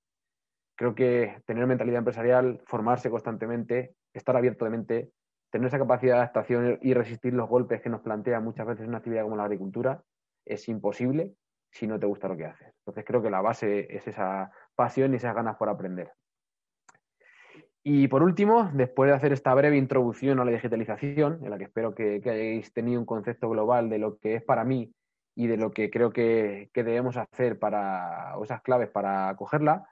Creo 0.75 0.95
que 0.95 1.39
tener 1.45 1.67
mentalidad 1.67 1.99
empresarial, 1.99 2.63
formarse 2.65 3.11
constantemente, 3.11 3.93
estar 4.11 4.35
abierto 4.35 4.65
de 4.65 4.71
mente, 4.71 5.11
tener 5.51 5.67
esa 5.67 5.77
capacidad 5.77 6.15
de 6.15 6.21
adaptación 6.21 6.79
y 6.81 6.95
resistir 6.95 7.31
los 7.35 7.47
golpes 7.47 7.79
que 7.79 7.91
nos 7.91 8.01
plantea 8.01 8.39
muchas 8.39 8.65
veces 8.65 8.87
una 8.87 8.97
actividad 8.97 9.21
como 9.21 9.37
la 9.37 9.43
agricultura 9.43 10.01
es 10.43 10.67
imposible 10.67 11.35
si 11.69 11.85
no 11.85 11.99
te 11.99 12.07
gusta 12.07 12.27
lo 12.27 12.37
que 12.37 12.47
haces. 12.47 12.73
Entonces 12.79 13.05
creo 13.05 13.21
que 13.21 13.29
la 13.29 13.41
base 13.41 13.85
es 13.95 14.07
esa 14.07 14.51
pasión 14.73 15.13
y 15.13 15.17
esas 15.17 15.35
ganas 15.35 15.57
por 15.57 15.69
aprender. 15.69 16.11
Y 17.83 18.07
por 18.09 18.23
último, 18.23 18.69
después 18.73 19.09
de 19.09 19.15
hacer 19.15 19.31
esta 19.31 19.53
breve 19.53 19.77
introducción 19.77 20.39
a 20.39 20.45
la 20.45 20.51
digitalización, 20.51 21.39
en 21.43 21.49
la 21.49 21.57
que 21.57 21.63
espero 21.65 21.95
que, 21.95 22.21
hayáis 22.25 22.73
tenido 22.73 22.99
un 22.99 23.05
concepto 23.05 23.49
global 23.49 23.89
de 23.89 23.99
lo 23.99 24.17
que 24.17 24.35
es 24.35 24.43
para 24.43 24.65
mí 24.65 24.93
y 25.35 25.47
de 25.47 25.57
lo 25.57 25.71
que 25.71 25.89
creo 25.89 26.11
que, 26.11 26.69
debemos 26.73 27.15
hacer 27.15 27.57
para, 27.57 28.37
o 28.37 28.43
esas 28.43 28.61
claves 28.61 28.89
para 28.89 29.33
cogerla, 29.37 29.87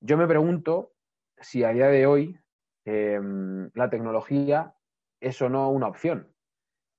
yo 0.00 0.16
me 0.16 0.28
pregunto 0.28 0.92
si 1.38 1.64
a 1.64 1.70
día 1.70 1.88
de 1.88 2.06
hoy 2.06 2.38
em, 2.84 3.70
la 3.74 3.90
tecnología 3.90 4.74
es 5.20 5.40
o 5.42 5.48
no 5.48 5.70
una 5.70 5.88
opción. 5.88 6.28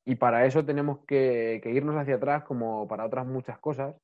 Y 0.05 0.15
para 0.15 0.45
eso 0.45 0.65
tenemos 0.65 0.99
que, 1.05 1.61
irnos 1.65 1.95
hacia 1.95 2.15
atrás, 2.15 2.43
como 2.43 2.87
para 2.87 3.05
otras 3.05 3.25
muchas 3.25 3.57
cosas, 3.59 3.95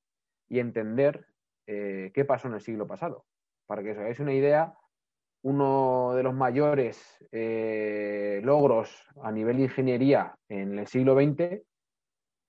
y 0.47 0.59
entender 0.59 1.27
eh, 1.67 2.11
qué 2.13 2.23
pasó 2.23 2.47
en 2.47 2.55
el 2.55 2.61
siglo 2.61 2.87
pasado. 2.87 3.25
Para 3.67 3.83
que 3.83 3.91
os 3.91 3.97
hagáis 3.97 4.19
una 4.19 4.33
idea, 4.33 4.75
uno 5.41 6.13
de 6.15 6.23
los 6.23 6.33
mayores 6.33 7.17
eh, 7.31 8.41
logros 8.43 9.05
a 9.21 9.31
nivel 9.31 9.57
de 9.57 9.63
ingeniería 9.63 10.35
en 10.49 10.79
el 10.79 10.87
siglo 10.87 11.15
XX 11.15 11.61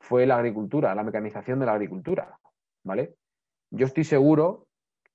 fue 0.00 0.26
la 0.26 0.36
agricultura, 0.36 0.94
la 0.94 1.04
mecanización 1.04 1.60
de 1.60 1.66
la 1.66 1.72
agricultura, 1.72 2.38
¿vale? 2.84 3.14
Yo 3.70 3.86
estoy 3.86 4.04
seguro 4.04 4.66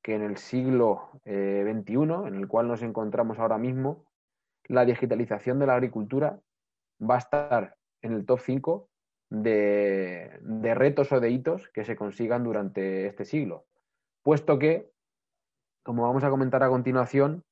que 0.02 0.16
en 0.16 0.22
el 0.22 0.38
siglo 0.38 1.10
XXI, 1.24 1.32
eh, 1.34 2.28
en 2.28 2.36
el 2.36 2.48
cual 2.48 2.68
nos 2.68 2.82
encontramos 2.82 3.40
ahora 3.40 3.58
mismo, 3.58 4.06
la 4.68 4.86
digitalización 4.86 5.60
de 5.60 5.66
la 5.66 5.74
agricultura 5.74 6.40
va 7.02 7.16
a 7.16 7.20
estar 7.20 7.76
en 8.02 8.14
el 8.14 8.26
top 8.26 8.40
5 8.40 8.90
de, 9.30 10.38
de 10.42 10.76
retos 10.76 11.12
o 11.12 11.20
de 11.20 11.32
hitos 11.32 11.68
que 11.70 11.84
se 11.84 11.96
consigan 11.96 12.44
durante 12.44 13.08
este 13.08 13.26
siglo, 13.26 13.66
puesto 14.22 14.60
que, 14.60 14.92
como 15.84 16.04
vamos 16.04 16.24
a 16.24 16.30
comentar 16.30 16.64
a 16.64 16.70
continuación, 16.70 17.44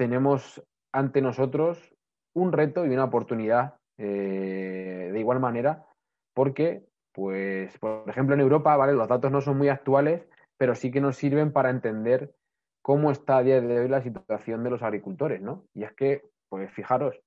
tenemos 0.00 0.62
ante 0.94 1.20
nosotros 1.20 1.94
un 2.34 2.52
reto 2.52 2.86
y 2.86 2.88
una 2.88 3.04
oportunidad 3.04 3.74
eh, 3.98 5.10
de 5.12 5.20
igual 5.20 5.40
manera, 5.40 5.84
porque, 6.32 6.86
pues, 7.12 7.76
por 7.76 8.08
ejemplo, 8.08 8.34
en 8.34 8.40
Europa, 8.40 8.74
¿vale? 8.78 8.94
Los 8.94 9.08
datos 9.08 9.30
no 9.30 9.42
son 9.42 9.58
muy 9.58 9.68
actuales, 9.68 10.26
pero 10.56 10.74
sí 10.74 10.90
que 10.90 11.02
nos 11.02 11.16
sirven 11.16 11.52
para 11.52 11.68
entender 11.68 12.32
cómo 12.80 13.10
está 13.10 13.36
a 13.36 13.42
día 13.42 13.60
de 13.60 13.78
hoy 13.78 13.88
la 13.88 14.00
situación 14.00 14.64
de 14.64 14.70
los 14.70 14.82
agricultores, 14.82 15.42
¿no? 15.42 15.66
Y 15.74 15.84
es 15.84 15.92
que, 15.92 16.22
pues 16.48 16.72
fijaros, 16.72 17.20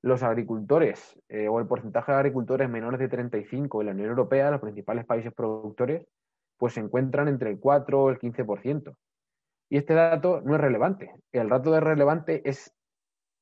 los 0.00 0.22
agricultores 0.22 1.20
eh, 1.28 1.48
o 1.48 1.60
el 1.60 1.66
porcentaje 1.66 2.12
de 2.12 2.18
agricultores 2.18 2.70
menores 2.70 2.98
de 2.98 3.08
35 3.08 3.82
en 3.82 3.88
la 3.88 3.92
Unión 3.92 4.08
Europea, 4.08 4.50
los 4.50 4.62
principales 4.62 5.04
países 5.04 5.34
productores, 5.34 6.06
pues 6.56 6.72
se 6.72 6.80
encuentran 6.80 7.28
entre 7.28 7.50
el 7.50 7.60
4 7.60 8.04
o 8.04 8.08
el 8.08 8.18
15%. 8.18 8.96
Y 9.68 9.78
este 9.78 9.94
dato 9.94 10.40
no 10.42 10.54
es 10.54 10.60
relevante. 10.60 11.14
El 11.32 11.48
dato 11.48 11.72
de 11.72 11.80
relevante 11.80 12.48
es 12.48 12.72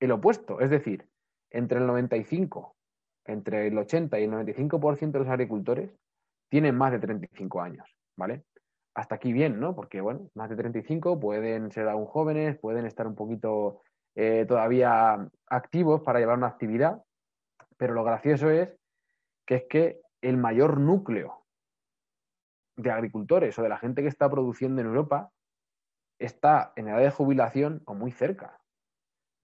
el 0.00 0.12
opuesto, 0.12 0.60
es 0.60 0.70
decir, 0.70 1.06
entre 1.50 1.78
el 1.78 1.87
95, 1.87 2.74
entre 3.26 3.68
el 3.68 3.78
80 3.78 4.18
y 4.18 4.24
el 4.24 4.30
95% 4.32 5.12
de 5.12 5.18
los 5.18 5.28
agricultores 5.28 5.90
tienen 6.48 6.76
más 6.76 6.92
de 6.92 6.98
35 6.98 7.60
años, 7.60 7.88
¿vale? 8.16 8.44
Hasta 8.94 9.16
aquí 9.16 9.32
bien, 9.32 9.60
¿no? 9.60 9.74
Porque, 9.74 10.00
bueno, 10.00 10.30
más 10.34 10.50
de 10.50 10.56
35 10.56 11.18
pueden 11.18 11.70
ser 11.70 11.88
aún 11.88 12.06
jóvenes, 12.06 12.58
pueden 12.58 12.87
estar 12.87 13.06
un 13.06 13.14
poquito 13.14 13.82
eh, 14.14 14.44
todavía 14.46 15.28
activos 15.48 16.02
para 16.02 16.20
llevar 16.20 16.38
una 16.38 16.48
actividad, 16.48 17.02
pero 17.76 17.94
lo 17.94 18.04
gracioso 18.04 18.50
es 18.50 18.76
que 19.46 19.56
es 19.56 19.64
que 19.68 20.00
el 20.22 20.37
mayor 20.37 20.78
núcleo 20.78 21.44
de 22.76 22.90
agricultores 22.90 23.58
o 23.58 23.62
de 23.62 23.68
la 23.68 23.78
gente 23.78 24.02
que 24.02 24.08
está 24.08 24.30
produciendo 24.30 24.80
en 24.80 24.88
Europa 24.88 25.30
está 26.18 26.72
en 26.77 26.88
edad 26.88 27.00
de 27.00 27.11
jubilación 27.11 27.83
o 27.87 27.94
muy 27.94 28.12
cerca. 28.12 28.59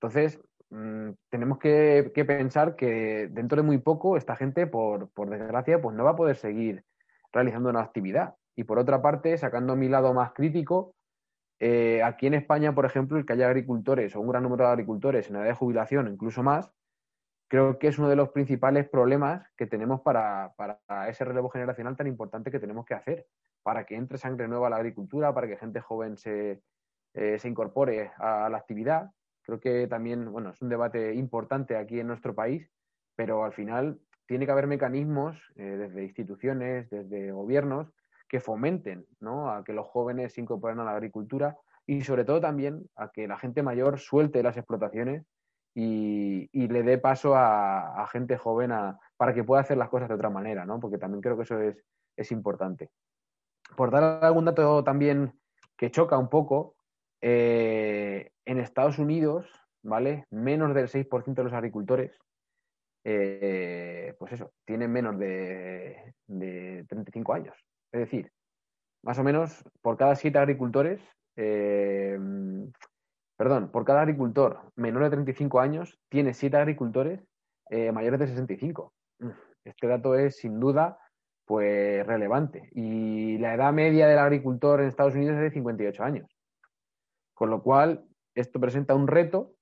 Entonces, 0.00 0.40
mm, 0.70 1.10
tenemos 1.28 1.58
que, 1.58 2.12
pensar 2.26 2.76
que 2.76 3.28
dentro 3.30 3.56
de 3.56 3.62
muy 3.62 3.78
poco 3.78 4.16
esta 4.16 4.36
gente, 4.36 4.66
por, 4.66 5.10
desgracia, 5.28 5.80
pues 5.80 5.96
no 5.96 6.04
va 6.04 6.10
a 6.10 6.16
poder 6.16 6.36
seguir 6.36 6.84
realizando 7.32 7.70
una 7.70 7.82
actividad. 7.82 8.34
Y 8.56 8.64
por 8.64 8.78
otra 8.78 9.02
parte, 9.02 9.36
sacando 9.38 9.76
mi 9.76 9.88
lado 9.88 10.12
más 10.14 10.32
crítico, 10.32 10.94
eh, 11.60 12.02
aquí 12.02 12.26
en 12.26 12.34
España, 12.34 12.74
por 12.74 12.86
ejemplo, 12.86 13.18
el 13.18 13.26
que 13.26 13.34
haya 13.34 13.46
agricultores 13.46 14.16
o 14.16 14.20
un 14.20 14.28
gran 14.28 14.42
número 14.42 14.64
de 14.64 14.70
agricultores 14.70 15.28
en 15.28 15.36
edad 15.36 15.44
de 15.44 15.54
jubilación, 15.54 16.08
incluso 16.08 16.42
más, 16.42 16.72
creo 17.50 17.80
que 17.80 17.88
es 17.88 17.98
uno 17.98 18.08
de 18.08 18.14
los 18.14 18.28
principales 18.28 18.88
problemas 18.88 19.44
que 19.56 19.66
tenemos 19.66 20.02
para, 20.02 20.54
ese 21.08 21.24
relevo 21.24 21.50
generacional 21.50 21.96
tan 21.96 22.06
importante 22.06 22.48
que 22.52 22.60
tenemos 22.60 22.86
que 22.86 22.94
hacer, 22.94 23.26
para 23.64 23.84
que 23.84 23.96
entre 23.96 24.18
sangre 24.18 24.46
nueva 24.46 24.68
a 24.68 24.70
la 24.70 24.76
agricultura, 24.76 25.34
para 25.34 25.48
que 25.48 25.56
gente 25.56 25.80
joven 25.80 26.16
se, 26.16 26.62
eh, 27.12 27.38
se 27.40 27.48
incorpore 27.48 28.12
a 28.18 28.48
la 28.48 28.56
actividad. 28.56 29.10
Creo 29.42 29.58
que 29.58 29.88
también, 29.88 30.30
bueno, 30.30 30.50
es 30.50 30.62
un 30.62 30.68
debate 30.68 31.12
importante 31.14 31.76
aquí 31.76 31.98
en 31.98 32.06
nuestro 32.06 32.36
país, 32.36 32.70
pero 33.16 33.44
al 33.44 33.52
final 33.52 33.98
tiene 34.26 34.46
que 34.46 34.52
haber 34.52 34.68
mecanismos 34.68 35.36
eh, 35.56 35.64
desde 35.76 36.04
instituciones, 36.04 36.88
desde 36.88 37.32
gobiernos, 37.32 37.92
que 38.28 38.38
fomenten 38.38 39.06
a 39.26 39.64
que 39.66 39.72
los 39.72 39.88
jóvenes 39.88 40.34
se 40.34 40.40
incorporen 40.40 40.78
a 40.78 40.84
la 40.84 40.92
agricultura 40.92 41.56
y 41.84 42.02
sobre 42.02 42.24
todo 42.24 42.40
también 42.40 42.88
a 42.94 43.10
que 43.10 43.26
la 43.26 43.38
gente 43.38 43.64
mayor 43.64 43.98
suelte 43.98 44.44
las 44.44 44.56
explotaciones 44.56 45.26
y, 45.74 46.48
le 46.52 46.82
dé 46.82 46.98
paso 46.98 47.34
a, 47.36 48.06
gente 48.10 48.36
joven 48.36 48.72
para 49.16 49.34
que 49.34 49.44
pueda 49.44 49.62
hacer 49.62 49.76
las 49.76 49.88
cosas 49.88 50.08
de 50.08 50.14
otra 50.14 50.30
manera, 50.30 50.64
¿no? 50.64 50.80
porque 50.80 50.98
también 50.98 51.20
creo 51.20 51.36
que 51.36 51.44
eso 51.44 51.60
es, 51.60 51.84
es 52.16 52.32
importante. 52.32 52.90
Por 53.76 53.90
dar 53.90 54.24
algún 54.24 54.44
dato 54.44 54.82
también 54.84 55.38
que 55.76 55.90
choca 55.90 56.18
un 56.18 56.28
poco, 56.28 56.74
eh, 57.20 58.32
en 58.44 58.58
Estados 58.58 58.98
Unidos, 58.98 59.46
¿vale? 59.82 60.26
Menos 60.30 60.74
del 60.74 60.88
6% 60.88 61.34
de 61.34 61.44
los 61.44 61.52
agricultores, 61.52 62.18
eh, 63.04 64.14
pues 64.18 64.32
eso, 64.32 64.52
tienen 64.64 64.90
menos 64.90 65.18
de, 65.18 66.14
de 66.26 66.84
35 66.88 67.32
años. 67.32 67.56
Es 67.92 68.00
decir, 68.00 68.32
más 69.02 69.18
o 69.18 69.24
menos 69.24 69.64
por 69.80 69.96
cada 69.96 70.16
siete 70.16 70.38
agricultores, 70.38 71.00
eh, 71.36 72.18
perdón, 73.40 73.70
por 73.70 73.86
cada 73.86 74.02
agricultor 74.02 74.60
menor 74.76 75.04
de 75.04 75.10
35 75.12 75.60
años, 75.60 75.98
tiene 76.10 76.34
siete 76.34 76.58
agricultores 76.58 77.24
eh, 77.70 77.90
mayores 77.90 78.20
de 78.20 78.26
65. 78.26 78.92
Este 79.64 79.86
dato 79.86 80.14
es 80.14 80.36
sin 80.36 80.60
duda 80.60 80.98
pues 81.46 82.06
relevante. 82.06 82.68
Y 82.72 83.38
la 83.38 83.54
edad 83.54 83.72
media 83.72 84.08
del 84.08 84.18
agricultor 84.18 84.82
en 84.82 84.88
Estados 84.88 85.14
Unidos 85.14 85.36
es 85.36 85.40
de 85.40 85.50
58 85.52 86.04
años. 86.04 86.30
Con 87.32 87.48
lo 87.48 87.62
cual, 87.62 88.04
esto 88.34 88.60
presenta 88.60 88.94
un 88.94 89.08
reto, 89.08 89.54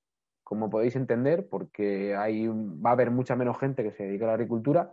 como 0.43 0.71
podéis 0.71 0.97
entender, 0.97 1.49
porque 1.49 2.17
va 2.17 2.91
a 2.91 2.93
haber 2.95 3.13
mucha 3.13 3.37
menos 3.37 3.61
gente 3.61 3.85
que 3.85 3.93
se 3.93 4.03
dedica 4.03 4.25
a 4.25 4.29
la 4.29 4.35
agricultura 4.35 4.93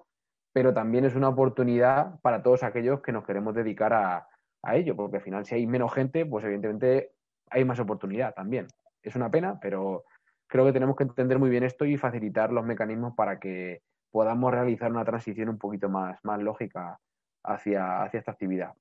pero 0.54 0.74
también 0.74 1.04
es 1.04 1.16
una 1.16 1.28
oportunidad 1.28 2.18
para 2.22 2.42
todos 2.42 2.64
aquellos 2.64 3.02
que 3.02 3.12
nos 3.12 3.26
queremos 3.26 3.54
dedicar 3.54 3.92
a, 3.92 4.26
ello, 4.74 4.96
porque 4.96 5.18
al 5.18 5.22
final 5.22 5.46
si 5.46 5.54
hay 5.54 5.68
menos 5.68 5.94
gente, 5.94 6.26
pues 6.26 6.46
evidentemente 6.46 7.12
hay 7.50 7.66
más 7.66 7.80
oportunidad 7.80 8.34
también. 8.34 8.68
Es 9.02 9.16
una 9.16 9.30
pena, 9.30 9.60
pero 9.60 10.04
creo 10.48 10.66
que 10.66 10.74
tenemos 10.74 10.96
que 10.96 11.04
entender 11.04 11.40
muy 11.40 11.50
bien 11.50 11.64
esto 11.64 11.86
y 11.86 11.98
facilitar 11.98 12.52
los 12.52 12.66
mecanismos 12.66 13.14
para 13.16 13.40
que 13.40 13.82
podamos 14.12 14.52
realizar 14.52 14.92
una 14.92 15.06
transición 15.06 15.50
un 15.50 15.58
poquito 15.58 15.90
más, 15.90 16.24
más 16.24 16.42
lógica 16.42 17.00
hacia, 17.44 18.04
hacia 18.04 18.20
esta 18.20 18.32
actividad. 18.32 18.74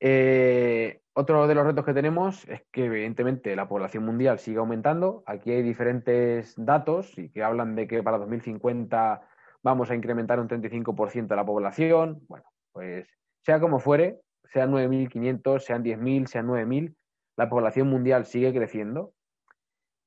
Eh, 0.00 1.00
otro 1.12 1.48
de 1.48 1.54
los 1.54 1.66
retos 1.66 1.84
que 1.84 1.92
tenemos 1.92 2.48
es 2.48 2.62
que 2.70 2.84
evidentemente 2.84 3.56
la 3.56 3.68
población 3.68 4.04
mundial 4.04 4.38
sigue 4.38 4.58
aumentando. 4.58 5.24
Aquí 5.26 5.50
hay 5.50 5.62
diferentes 5.62 6.54
datos 6.56 7.18
y 7.18 7.30
que 7.30 7.42
hablan 7.42 7.74
de 7.74 7.88
que 7.88 8.02
para 8.02 8.18
2050 8.18 9.22
vamos 9.62 9.90
a 9.90 9.94
incrementar 9.94 10.38
un 10.38 10.48
35% 10.48 11.26
de 11.26 11.36
la 11.36 11.44
población. 11.44 12.20
Bueno, 12.28 12.44
pues 12.72 13.08
sea 13.42 13.58
como 13.60 13.80
fuere, 13.80 14.20
sean 14.52 14.72
9.500, 14.72 15.60
sean 15.60 15.84
10.000, 15.84 16.26
sean 16.26 16.46
9.000, 16.46 16.94
la 17.36 17.48
población 17.48 17.88
mundial 17.88 18.24
sigue 18.24 18.52
creciendo 18.52 19.12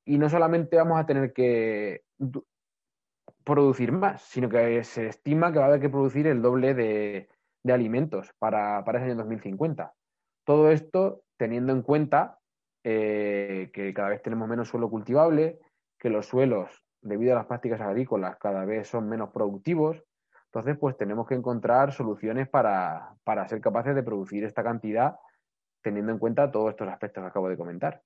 y 0.06 0.18
no 0.18 0.30
solamente 0.30 0.78
vamos 0.78 1.00
a 1.00 1.06
tener 1.06 1.34
que 1.34 2.04
producir 3.44 3.92
más, 3.92 4.22
sino 4.24 4.50
que 4.50 4.84
se 4.84 5.08
estima 5.08 5.52
que 5.52 5.60
va 5.60 5.66
a 5.66 5.68
haber 5.70 5.82
que 5.82 5.90
producir 5.90 6.28
el 6.28 6.42
doble 6.42 6.74
de, 6.74 7.30
alimentos 7.72 8.34
para, 8.40 8.84
para, 8.84 9.00
ese 9.00 9.08
año 9.08 9.18
2050. 9.18 9.94
Todo 10.46 10.72
esto 10.72 11.24
teniendo 11.38 11.72
en 11.72 11.82
cuenta 11.82 12.40
eh, 12.84 13.70
que 13.74 13.94
cada 13.94 14.10
vez 14.10 14.22
tenemos 14.22 14.48
menos 14.48 14.70
suelo 14.70 14.90
cultivable, 14.90 15.60
que 16.00 16.10
los 16.10 16.26
suelos 16.26 16.84
debido 17.02 17.34
a 17.34 17.38
las 17.38 17.46
prácticas 17.48 17.82
agrícolas, 17.82 18.38
cada 18.38 18.66
vez 18.66 18.88
son 18.88 19.10
menos 19.10 19.30
productivos. 19.32 20.04
Entonces, 20.54 20.78
pues 20.78 20.98
tenemos 20.98 21.26
que 21.28 21.36
encontrar 21.36 21.94
soluciones 21.94 22.50
para, 22.50 23.16
ser 23.48 23.62
capaces 23.62 23.96
de 23.96 24.04
producir 24.04 24.44
esta 24.44 24.62
cantidad 24.62 25.16
teniendo 25.82 26.12
en 26.12 26.20
cuenta 26.20 26.52
todos 26.52 26.72
estos 26.72 26.90
aspectos 26.90 27.24
que 27.24 27.28
acabo 27.30 27.48
de 27.48 27.56
comentar. 27.56 28.02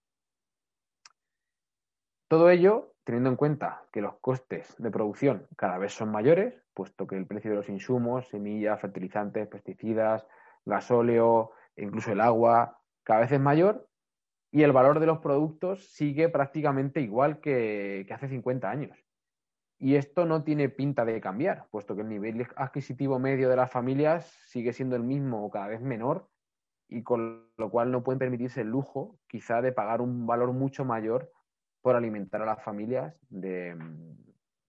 Todo 2.28 2.52
ello 2.52 2.94
teniendo 3.04 3.32
en 3.32 3.36
cuenta 3.36 3.84
que 3.92 4.02
los 4.02 4.20
costes 4.20 4.76
de 4.78 4.92
producción 4.92 5.48
cada 5.58 5.80
vez 5.80 5.94
son 5.94 6.12
mayores, 6.12 6.54
puesto 6.76 7.08
que 7.08 7.18
el 7.18 7.26
precio 7.26 7.50
de 7.50 7.58
los 7.58 7.70
insumos, 7.70 8.28
semillas, 8.28 8.80
fertilizantes, 8.80 9.48
pesticidas, 9.48 10.26
gasóleo, 10.66 11.52
incluso 11.76 12.12
el 12.12 12.22
agua, 12.22 12.80
cada 13.04 13.22
vez 13.22 13.32
es 13.32 13.40
mayor 13.40 13.88
y 14.52 14.64
el 14.64 14.72
valor 14.72 15.00
de 15.00 15.08
los 15.08 15.18
productos 15.18 15.88
sigue 15.94 16.30
prácticamente 16.30 17.02
igual 17.02 17.40
que, 17.40 18.08
hace 18.10 18.28
50 18.28 18.70
años. 18.70 19.05
Y 19.78 19.96
esto 19.96 20.26
no 20.26 20.44
tiene 20.44 20.70
pinta 20.70 21.04
de 21.06 21.20
cambiar, 21.20 21.68
puesto 21.70 21.96
que 21.96 22.02
el 22.02 22.10
nivel 22.10 22.48
adquisitivo 22.56 23.20
medio 23.20 23.50
de 23.50 23.56
las 23.56 23.72
familias 23.72 24.26
sigue 24.48 24.74
siendo 24.74 24.96
el 24.96 25.04
mismo 25.04 25.46
o 25.46 25.52
cada 25.52 25.68
vez 25.68 25.82
menor, 25.82 26.30
y 26.88 27.04
con 27.04 27.50
lo 27.58 27.70
cual 27.70 27.92
no 27.92 28.04
pueden 28.04 28.20
permitirse 28.20 28.62
el 28.62 28.70
lujo, 28.70 29.18
quizá, 29.28 29.62
de 29.62 29.72
pagar 29.72 30.02
un 30.02 30.26
valor 30.26 30.54
mucho 30.54 30.86
mayor 30.86 31.32
por 31.82 31.96
alimentar 31.96 32.42
a 32.42 32.46
las 32.46 32.64
familias 32.64 33.16
de, 33.30 33.76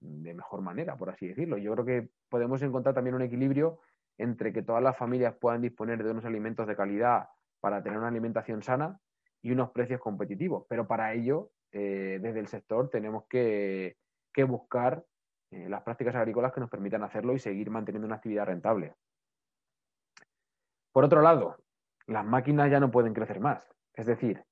de 0.00 0.34
mejor 0.34 0.60
manera, 0.60 0.96
por 0.96 1.10
así 1.10 1.28
decirlo. 1.28 1.56
Yo 1.58 1.72
creo 1.74 1.84
que 1.84 2.10
podemos 2.28 2.60
encontrar 2.62 2.94
también 2.94 3.14
un 3.14 3.22
equilibrio 3.22 3.80
entre 4.18 4.52
que 4.52 4.62
todas 4.62 4.82
las 4.82 4.96
familias 4.96 5.34
puedan 5.34 5.60
disponer 5.60 6.02
de 6.02 6.10
unos 6.10 6.24
alimentos 6.24 6.66
de 6.66 6.74
calidad 6.74 7.28
para 7.60 7.82
tener 7.82 7.98
una 7.98 8.08
alimentación 8.08 8.62
sana, 8.62 9.00
y 9.46 9.52
unos 9.52 9.70
precios 9.70 10.00
competitivos. 10.00 10.64
Pero 10.68 10.88
para 10.88 11.12
ello, 11.12 11.52
eh, 11.70 12.18
desde 12.20 12.40
el 12.40 12.48
sector 12.48 12.90
tenemos 12.90 13.26
que, 13.28 13.96
buscar 14.44 15.04
eh, 15.50 15.68
las 15.68 15.82
prácticas 15.82 16.14
agrícolas 16.14 16.52
que 16.52 16.60
nos 16.60 16.70
permitan 16.70 17.02
hacerlo 17.02 17.34
y 17.34 17.38
seguir 17.38 17.70
manteniendo 17.70 18.06
una 18.06 18.16
actividad 18.16 18.46
rentable. 18.46 18.94
Por 20.92 21.04
otro 21.04 21.20
lado, 21.20 21.56
las 22.06 22.24
máquinas 22.24 22.70
ya 22.70 22.80
no 22.80 22.90
pueden 22.90 23.14
crecer 23.14 23.40
más. 23.40 23.68
Es 23.94 24.06
decir, 24.06 24.44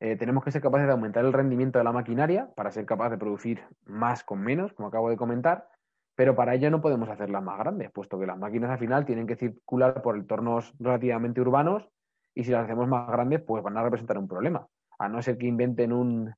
eh, 0.00 0.16
tenemos 0.16 0.42
que 0.42 0.50
ser 0.50 0.62
capaces 0.62 0.86
de 0.86 0.92
aumentar 0.92 1.24
el 1.24 1.32
rendimiento 1.32 1.78
de 1.78 1.84
la 1.84 1.92
maquinaria 1.92 2.50
para 2.56 2.70
ser 2.70 2.86
capaces 2.86 3.12
de 3.12 3.18
producir 3.18 3.64
más 3.84 4.24
con 4.24 4.40
menos, 4.40 4.72
como 4.72 4.88
acabo 4.88 5.10
de 5.10 5.16
comentar, 5.16 5.68
pero 6.14 6.34
para 6.34 6.54
ello 6.54 6.70
no 6.70 6.80
podemos 6.80 7.08
hacerlas 7.08 7.42
más 7.42 7.58
grandes, 7.58 7.90
puesto 7.92 8.18
que 8.18 8.26
las 8.26 8.38
máquinas 8.38 8.70
al 8.70 8.78
final 8.78 9.04
tienen 9.04 9.26
que 9.26 9.36
circular 9.36 10.02
por 10.02 10.16
entornos 10.16 10.74
relativamente 10.78 11.40
urbanos 11.40 11.88
y 12.34 12.44
si 12.44 12.50
las 12.50 12.64
hacemos 12.64 12.88
más 12.88 13.08
grandes, 13.08 13.42
pues 13.42 13.62
van 13.62 13.76
a 13.76 13.82
representar 13.82 14.18
un 14.18 14.28
problema. 14.28 14.66
A 14.98 15.08
no 15.08 15.22
ser 15.22 15.38
que 15.38 15.46
inventen 15.46 15.92
un, 15.92 16.34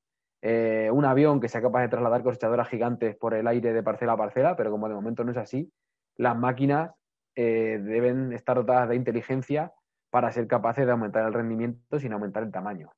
eh, 0.47 0.91
un 0.91 1.05
avión 1.05 1.39
que 1.39 1.49
sea 1.49 1.59
capaz 1.59 1.81
de 1.81 1.87
trasladar 1.87 2.21
cosechadoras 2.21 2.69
gigantes 2.69 3.15
por 3.15 3.33
el 3.33 3.47
aire 3.47 3.73
de 3.73 3.81
parcela 3.81 4.11
a 4.11 4.17
parcela, 4.17 4.55
pero 4.55 4.69
como 4.69 4.87
de 4.87 4.93
momento 4.93 5.23
no 5.23 5.31
es 5.31 5.37
así, 5.37 5.73
las 6.17 6.37
máquinas 6.37 6.91
eh, 7.35 7.79
deben 7.81 8.31
estar 8.31 8.55
dotadas 8.55 8.89
de 8.89 8.95
inteligencia 8.95 9.73
para 10.11 10.31
ser 10.31 10.45
capaces 10.45 10.85
de 10.85 10.91
aumentar 10.91 11.25
el 11.25 11.33
rendimiento 11.33 11.97
sin 11.99 12.13
aumentar 12.13 12.43
el 12.43 12.51
tamaño. 12.51 12.91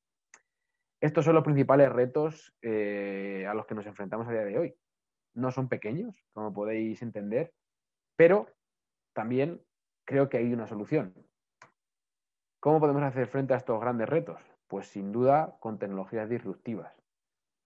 Estos 1.00 1.24
son 1.24 1.36
los 1.36 1.42
principales 1.42 1.90
retos 1.90 2.54
eh, 2.60 3.46
a 3.48 3.54
los 3.54 3.64
que 3.64 3.74
nos 3.74 3.86
enfrentamos 3.86 4.28
a 4.28 4.32
día 4.32 4.44
de 4.44 4.58
hoy. 4.58 4.74
No 5.32 5.50
son 5.50 5.70
pequeños, 5.70 6.22
como 6.34 6.52
podéis 6.52 7.00
entender, 7.00 7.54
pero 8.14 8.46
también 9.14 9.62
creo 10.04 10.28
que 10.28 10.36
hay 10.36 10.52
una 10.52 10.66
solución. 10.66 11.14
¿Cómo 12.60 12.78
podemos 12.78 13.02
hacer 13.04 13.26
frente 13.26 13.54
a 13.54 13.56
estos 13.56 13.80
grandes 13.80 14.06
retos? 14.06 14.38
Pues 14.66 14.86
sin 14.88 15.12
duda 15.12 15.56
con 15.60 15.78
tecnologías 15.78 16.28
disruptivas. 16.28 16.97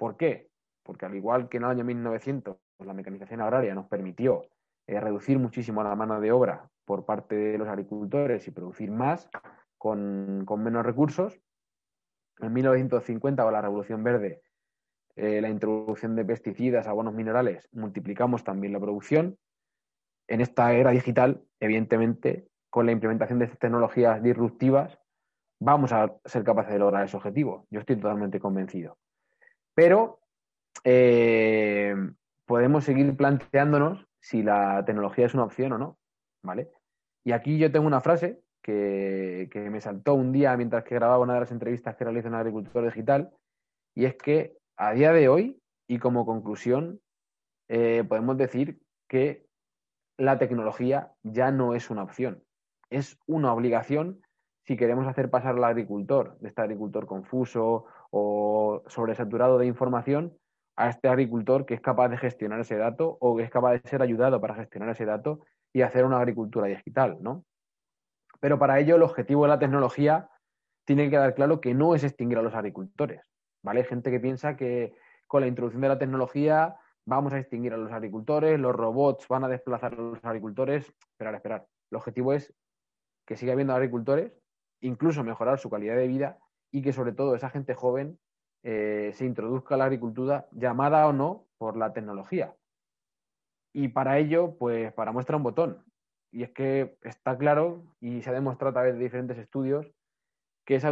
¿Por 0.02 0.16
qué? 0.16 0.50
Porque 0.82 1.06
al 1.06 1.14
igual 1.14 1.48
que 1.48 1.58
en 1.58 1.62
el 1.62 1.70
año 1.70 1.84
1900 1.84 2.56
la 2.80 2.92
mecanización 2.92 3.40
agraria 3.40 3.72
nos 3.72 3.86
permitió 3.86 4.42
eh, 4.88 4.98
reducir 4.98 5.38
muchísimo 5.38 5.80
la 5.84 5.94
mano 5.94 6.20
de 6.20 6.32
obra 6.32 6.68
por 6.84 7.04
parte 7.04 7.36
de 7.36 7.56
los 7.56 7.68
agricultores 7.68 8.48
y 8.48 8.50
producir 8.50 8.90
más 8.90 9.30
con, 9.78 10.44
menos 10.58 10.84
recursos, 10.84 11.40
en 12.40 12.52
1950 12.52 13.44
con 13.44 13.52
la 13.52 13.62
Revolución 13.62 14.02
Verde, 14.02 14.42
eh, 15.14 15.40
la 15.40 15.48
introducción 15.48 16.16
de 16.16 16.24
pesticidas, 16.24 16.88
abonos 16.88 17.14
minerales, 17.14 17.68
multiplicamos 17.70 18.42
también 18.42 18.72
la 18.72 18.80
producción. 18.80 19.38
En 20.26 20.40
esta 20.40 20.72
era 20.72 20.90
digital, 20.90 21.44
evidentemente, 21.60 22.48
con 22.70 22.86
la 22.86 22.92
implementación 22.92 23.38
de 23.38 23.44
estas 23.44 23.60
tecnologías 23.60 24.20
disruptivas, 24.20 24.98
vamos 25.60 25.92
a 25.92 26.12
ser 26.24 26.42
capaces 26.42 26.72
de 26.72 26.80
lograr 26.80 27.04
ese 27.04 27.16
objetivo. 27.16 27.68
Yo 27.70 27.78
estoy 27.78 27.94
totalmente 27.94 28.40
convencido. 28.40 28.98
Pero 29.74 30.20
eh, 30.84 31.94
podemos 32.46 32.84
seguir 32.84 33.16
planteándonos 33.16 34.06
si 34.20 34.42
la 34.42 34.84
tecnología 34.84 35.26
es 35.26 35.34
una 35.34 35.44
opción 35.44 35.72
o 35.72 35.78
no, 35.78 35.98
¿vale? 36.42 36.70
Y 37.24 37.32
aquí 37.32 37.58
yo 37.58 37.70
tengo 37.70 37.86
una 37.86 38.00
frase 38.00 38.42
que, 38.62 39.48
me 39.70 39.80
saltó 39.80 40.14
un 40.14 40.32
día 40.32 40.56
mientras 40.56 40.84
que 40.84 40.94
grababa 40.94 41.22
una 41.22 41.34
de 41.34 41.40
las 41.40 41.52
entrevistas 41.52 41.96
que 41.96 42.04
realiza 42.04 42.28
un 42.28 42.34
agricultor 42.34 42.84
digital, 42.84 43.30
y 43.94 44.04
es 44.04 44.14
que 44.16 44.56
a 44.76 44.92
día 44.92 45.12
de 45.12 45.28
hoy, 45.28 45.60
y 45.88 45.98
como 45.98 46.24
conclusión, 46.24 47.00
eh, 47.68 48.04
podemos 48.08 48.36
decir 48.36 48.80
que 49.08 49.46
la 50.18 50.38
tecnología 50.38 51.12
ya 51.22 51.50
no 51.50 51.74
es 51.74 51.90
una 51.90 52.02
opción, 52.02 52.42
es 52.90 53.18
una 53.26 53.52
obligación 53.52 54.22
si 54.64 54.76
queremos 54.76 55.06
hacer 55.06 55.28
pasar 55.30 55.56
al 55.56 55.64
agricultor, 55.64 56.38
de 56.38 56.48
este 56.48 56.62
agricultor 56.62 57.06
confuso 57.06 57.86
o 58.12 58.82
sobresaturado 58.86 59.58
de 59.58 59.66
información, 59.66 60.36
a 60.76 60.88
este 60.88 61.08
agricultor 61.08 61.66
que 61.66 61.74
es 61.74 61.80
capaz 61.80 62.08
de 62.08 62.16
gestionar 62.16 62.60
ese 62.60 62.76
dato 62.76 63.18
o 63.20 63.36
que 63.36 63.42
es 63.42 63.50
capaz 63.50 63.72
de 63.72 63.88
ser 63.88 64.02
ayudado 64.02 64.40
para 64.40 64.54
gestionar 64.54 64.88
ese 64.90 65.04
dato 65.04 65.40
y 65.72 65.82
hacer 65.82 66.04
una 66.04 66.18
agricultura 66.18 66.66
digital, 66.66 67.18
¿no? 67.20 67.44
Pero 68.40 68.58
para 68.58 68.78
ello 68.80 68.96
el 68.96 69.02
objetivo 69.02 69.42
de 69.42 69.48
la 69.48 69.58
tecnología 69.58 70.28
tiene 70.84 71.04
que 71.04 71.10
quedar 71.10 71.34
claro 71.34 71.60
que 71.60 71.74
no 71.74 71.94
es 71.94 72.04
extinguir 72.04 72.38
a 72.38 72.42
los 72.42 72.54
agricultores, 72.54 73.22
¿vale? 73.62 73.84
Gente 73.84 74.10
que 74.10 74.20
piensa 74.20 74.56
que 74.56 74.94
con 75.26 75.42
la 75.42 75.46
introducción 75.46 75.82
de 75.82 75.88
la 75.88 75.98
tecnología 75.98 76.76
vamos 77.06 77.32
a 77.32 77.38
extinguir 77.38 77.72
a 77.72 77.76
los 77.76 77.92
agricultores, 77.92 78.58
los 78.58 78.74
robots 78.74 79.26
van 79.28 79.44
a 79.44 79.48
desplazar 79.48 79.94
a 79.94 79.96
los 79.96 80.24
agricultores. 80.24 80.92
Esperar, 81.12 81.34
esperar. 81.34 81.66
El 81.90 81.96
objetivo 81.96 82.32
es 82.32 82.52
que 83.26 83.36
siga 83.36 83.52
habiendo 83.52 83.74
agricultores, 83.74 84.32
incluso 84.80 85.22
mejorar 85.22 85.58
su 85.58 85.70
calidad 85.70 85.96
de 85.96 86.08
vida 86.08 86.38
y 86.72 86.82
que 86.82 86.92
sobre 86.92 87.12
todo 87.12 87.36
esa 87.36 87.50
gente 87.50 87.74
joven 87.74 88.18
eh, 88.64 89.12
se 89.14 89.26
introduzca 89.26 89.74
a 89.74 89.78
la 89.78 89.84
agricultura, 89.84 90.48
llamada 90.52 91.06
o 91.06 91.12
no 91.12 91.46
por 91.58 91.76
la 91.76 91.92
tecnología. 91.92 92.54
Y 93.74 93.88
para 93.88 94.18
ello, 94.18 94.56
pues 94.58 94.92
para 94.92 95.12
muestra 95.12 95.36
un 95.36 95.42
botón. 95.42 95.84
Y 96.32 96.42
es 96.42 96.50
que 96.50 96.96
está 97.02 97.36
claro 97.36 97.84
y 98.00 98.22
se 98.22 98.30
ha 98.30 98.32
demostrado 98.32 98.70
a 98.70 98.74
través 98.74 98.94
de 98.94 99.04
diferentes 99.04 99.38
estudios 99.38 99.92
que 100.64 100.76
esa 100.76 100.88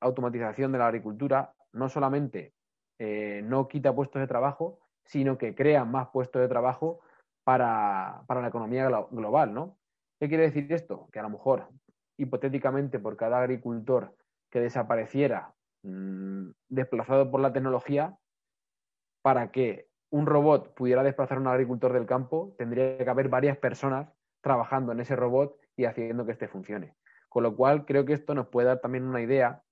automatización 0.00 0.72
de 0.72 0.78
la 0.78 0.86
agricultura 0.86 1.54
no 1.72 1.88
solamente 1.88 2.52
eh, 2.98 3.42
no 3.44 3.68
quita 3.68 3.94
puestos 3.94 4.20
de 4.20 4.26
trabajo, 4.26 4.80
sino 5.04 5.38
que 5.38 5.54
crea 5.54 5.84
más 5.84 6.08
puestos 6.08 6.42
de 6.42 6.48
trabajo 6.48 7.00
para, 7.44 8.24
la 8.28 8.48
economía 8.48 8.88
global, 9.10 9.54
¿no? 9.54 9.78
¿Qué 10.18 10.28
quiere 10.28 10.44
decir 10.44 10.70
esto? 10.72 11.08
Que 11.12 11.20
a 11.20 11.22
lo 11.22 11.30
mejor, 11.30 11.68
hipotéticamente, 12.16 12.98
por 12.98 13.16
cada 13.16 13.40
agricultor 13.40 14.14
que 14.56 14.62
desapareciera 14.62 15.54
mm, 15.82 16.48
desplazado 16.70 17.30
por 17.30 17.42
la 17.42 17.52
tecnología, 17.52 18.16
para 19.20 19.50
que 19.50 19.90
un 20.08 20.24
robot 20.24 20.72
pudiera 20.72 21.02
desplazar 21.02 21.36
a 21.36 21.40
un 21.42 21.46
agricultor 21.46 21.92
del 21.92 22.06
campo, 22.06 22.54
tendría 22.56 22.96
que 22.96 23.10
haber 23.10 23.28
varias 23.28 23.58
personas 23.58 24.08
trabajando 24.40 24.92
en 24.92 25.00
ese 25.00 25.14
robot 25.14 25.60
y 25.76 25.84
haciendo 25.84 26.24
que 26.24 26.32
éste 26.32 26.48
funcione. 26.48 26.96
Con 27.28 27.42
lo 27.42 27.54
cual, 27.54 27.84
creo 27.84 28.06
que 28.06 28.14
esto 28.14 28.34
nos 28.34 28.46
puede 28.46 28.68
dar 28.68 28.80
también 28.80 29.04
una 29.04 29.20
idea 29.20 29.62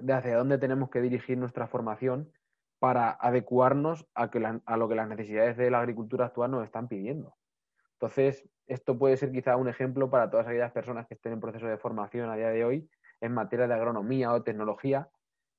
de 0.00 0.12
hacia 0.12 0.36
dónde 0.36 0.58
tenemos 0.58 0.90
que 0.90 1.00
dirigir 1.00 1.38
nuestra 1.38 1.68
formación 1.68 2.32
para 2.80 3.12
adecuarnos 3.12 4.08
a, 4.16 4.28
a 4.64 4.76
lo 4.76 4.88
que 4.88 4.94
las 4.96 5.06
necesidades 5.06 5.56
de 5.56 5.70
la 5.70 5.78
agricultura 5.78 6.26
actual 6.26 6.50
nos 6.50 6.64
están 6.64 6.88
pidiendo. 6.88 7.36
Entonces, 7.92 8.44
esto 8.66 8.98
puede 8.98 9.16
ser 9.16 9.30
quizá 9.30 9.54
un 9.54 9.68
ejemplo 9.68 10.10
para 10.10 10.28
todas 10.30 10.48
aquellas 10.48 10.72
personas 10.72 11.06
que 11.06 11.14
estén 11.14 11.34
en 11.34 11.40
proceso 11.40 11.66
de 11.68 11.78
formación 11.78 12.28
a 12.28 12.34
día 12.34 12.48
de 12.48 12.64
hoy 12.64 12.90
en 13.20 13.32
materia 13.32 13.66
de 13.66 13.74
agronomía 13.74 14.32
o 14.32 14.42
tecnología 14.42 15.08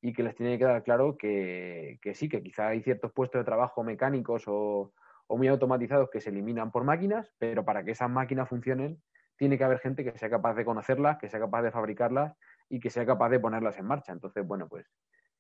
y 0.02 0.14
que 0.14 0.24
les 0.24 0.36
tiene 0.36 0.54
que 0.54 0.60
quedar 0.60 0.84
claro 0.84 1.18
que, 1.18 2.00
sí, 2.14 2.28
que 2.28 2.42
quizá 2.42 2.70
hay 2.70 2.82
ciertos 2.82 3.12
puestos 3.12 3.40
de 3.40 3.46
trabajo 3.46 3.84
mecánicos 3.84 4.44
o, 4.48 4.94
o, 5.28 5.38
muy 5.38 5.48
automatizados 5.48 6.10
que 6.10 6.22
se 6.22 6.32
eliminan 6.32 6.72
por 6.72 6.84
máquinas, 6.84 7.32
pero 7.38 7.64
para 7.64 7.84
que 7.84 7.92
esas 7.92 8.10
máquinas 8.10 8.50
funcionen 8.50 9.02
tiene 9.38 9.58
que 9.58 9.64
haber 9.64 9.80
gente 9.80 10.04
que 10.04 10.18
sea 10.18 10.30
capaz 10.30 10.56
de 10.56 10.66
conocerlas, 10.66 11.18
que 11.18 11.30
sea 11.30 11.40
capaz 11.40 11.62
de 11.62 11.72
fabricarlas 11.72 12.36
y 12.70 12.80
que 12.80 12.90
sea 12.90 13.06
capaz 13.06 13.30
de 13.30 13.40
ponerlas 13.40 13.78
en 13.78 13.86
marcha. 13.86 14.12
Entonces, 14.12 14.46
bueno, 14.46 14.68
pues 14.68 14.88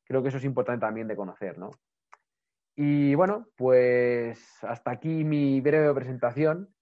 creo 0.04 0.22
que 0.22 0.30
eso 0.30 0.38
es 0.38 0.46
importante 0.46 0.86
también 0.86 1.08
de 1.08 1.16
conocer, 1.16 1.58
¿no? 1.58 1.72
Y 2.76 3.16
bueno, 3.16 3.48
pues 3.58 4.64
hasta 4.64 4.92
aquí 4.92 5.24
mi 5.24 5.62
breve 5.62 5.94
presentación. 5.94 6.74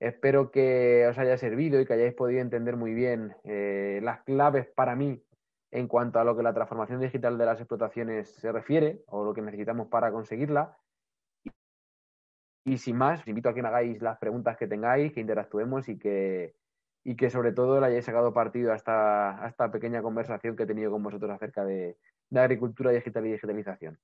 Espero 0.00 0.50
que 0.50 1.06
os 1.08 1.18
haya 1.18 1.36
servido 1.36 1.78
y 1.78 1.84
que 1.84 1.92
hayáis 1.92 2.14
podido 2.14 2.40
entender 2.40 2.76
muy 2.76 2.94
bien 2.94 3.36
eh, 3.44 4.00
las 4.02 4.22
claves 4.22 4.66
para 4.66 4.96
mí 4.96 5.22
en 5.70 5.88
cuanto 5.88 6.18
a 6.18 6.24
lo 6.24 6.34
que 6.34 6.42
la 6.42 6.54
transformación 6.54 7.00
digital 7.00 7.36
de 7.36 7.44
las 7.44 7.60
explotaciones 7.60 8.28
se 8.34 8.50
refiere 8.50 9.02
o 9.06 9.24
lo 9.24 9.34
que 9.34 9.42
necesitamos 9.42 9.88
para 9.88 10.10
conseguirla. 10.10 10.78
Y, 12.64 12.78
sin 12.78 12.96
más, 12.96 13.20
os 13.20 13.28
invito 13.28 13.50
a 13.50 13.54
que 13.54 13.62
me 13.62 13.68
hagáis 13.68 14.00
las 14.00 14.18
preguntas 14.18 14.56
que 14.56 14.66
tengáis, 14.66 15.12
que 15.12 15.20
interactuemos 15.20 15.88
y 15.88 15.98
que, 15.98 16.54
y 17.04 17.14
que 17.16 17.30
sobre 17.30 17.52
todo 17.52 17.78
le 17.78 17.86
hayáis 17.86 18.04
sacado 18.04 18.32
partido 18.32 18.72
a 18.72 18.76
esta, 18.76 19.70
pequeña 19.70 20.02
conversación 20.02 20.56
que 20.56 20.64
he 20.64 20.66
tenido 20.66 20.90
con 20.90 21.02
vosotros 21.02 21.30
acerca 21.30 21.64
de, 21.64 21.98
de 22.30 22.40
agricultura 22.40 22.90
digital 22.90 23.26
y 23.26 23.32
digitalización. 23.32 23.98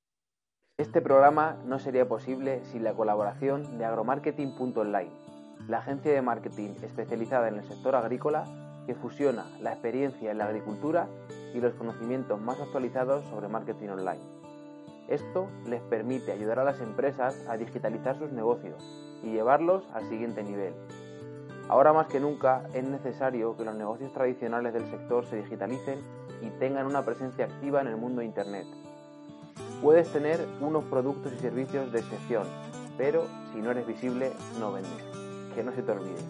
Este 0.78 1.00
programa 1.00 1.62
no 1.64 1.78
sería 1.78 2.06
posible 2.06 2.64
sin 2.66 2.84
la 2.84 2.94
colaboración 2.94 3.78
de 3.78 3.84
agromarketing.online, 3.86 5.35
la 5.68 5.78
agencia 5.78 6.12
de 6.12 6.22
marketing 6.22 6.70
especializada 6.82 7.48
en 7.48 7.56
el 7.56 7.64
sector 7.64 7.96
agrícola 7.96 8.44
que 8.86 8.94
fusiona 8.94 9.46
la 9.60 9.72
experiencia 9.72 10.30
en 10.30 10.38
la 10.38 10.46
agricultura 10.46 11.08
y 11.54 11.60
los 11.60 11.74
conocimientos 11.74 12.40
más 12.40 12.60
actualizados 12.60 13.24
sobre 13.26 13.48
marketing 13.48 13.88
online. 13.88 14.20
Esto 15.08 15.48
les 15.66 15.80
permite 15.82 16.32
ayudar 16.32 16.58
a 16.58 16.64
las 16.64 16.80
empresas 16.80 17.36
a 17.48 17.56
digitalizar 17.56 18.18
sus 18.18 18.32
negocios 18.32 18.82
y 19.22 19.30
llevarlos 19.30 19.84
al 19.92 20.08
siguiente 20.08 20.42
nivel. 20.42 20.74
Ahora 21.68 21.92
más 21.92 22.06
que 22.06 22.20
nunca 22.20 22.62
es 22.74 22.84
necesario 22.84 23.56
que 23.56 23.64
los 23.64 23.74
negocios 23.74 24.12
tradicionales 24.12 24.72
del 24.72 24.88
sector 24.88 25.26
se 25.26 25.36
digitalicen 25.36 25.98
y 26.42 26.50
tengan 26.58 26.86
una 26.86 27.04
presencia 27.04 27.46
activa 27.46 27.80
en 27.80 27.88
el 27.88 27.96
mundo 27.96 28.20
de 28.20 28.26
Internet. 28.26 28.66
Puedes 29.82 30.08
tener 30.12 30.40
unos 30.60 30.84
productos 30.84 31.32
y 31.32 31.38
servicios 31.38 31.90
de 31.92 32.00
excepción, 32.00 32.44
pero 32.96 33.26
si 33.52 33.60
no 33.60 33.70
eres 33.70 33.86
visible, 33.86 34.32
no 34.60 34.72
vendes. 34.72 35.15
Que 35.56 35.64
no 35.64 35.72
se 35.72 35.82
te 35.82 35.90
olvide. 35.90 36.20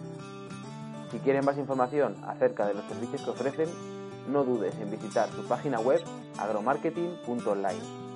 Si 1.11 1.19
quieren 1.19 1.43
más 1.43 1.57
información 1.57 2.15
acerca 2.25 2.65
de 2.65 2.73
los 2.73 2.85
servicios 2.85 3.21
que 3.21 3.29
ofrecen, 3.29 3.67
no 4.29 4.45
dudes 4.45 4.73
en 4.79 4.89
visitar 4.89 5.29
su 5.31 5.45
página 5.45 5.81
web 5.81 6.01
agromarketing.online. 6.39 8.06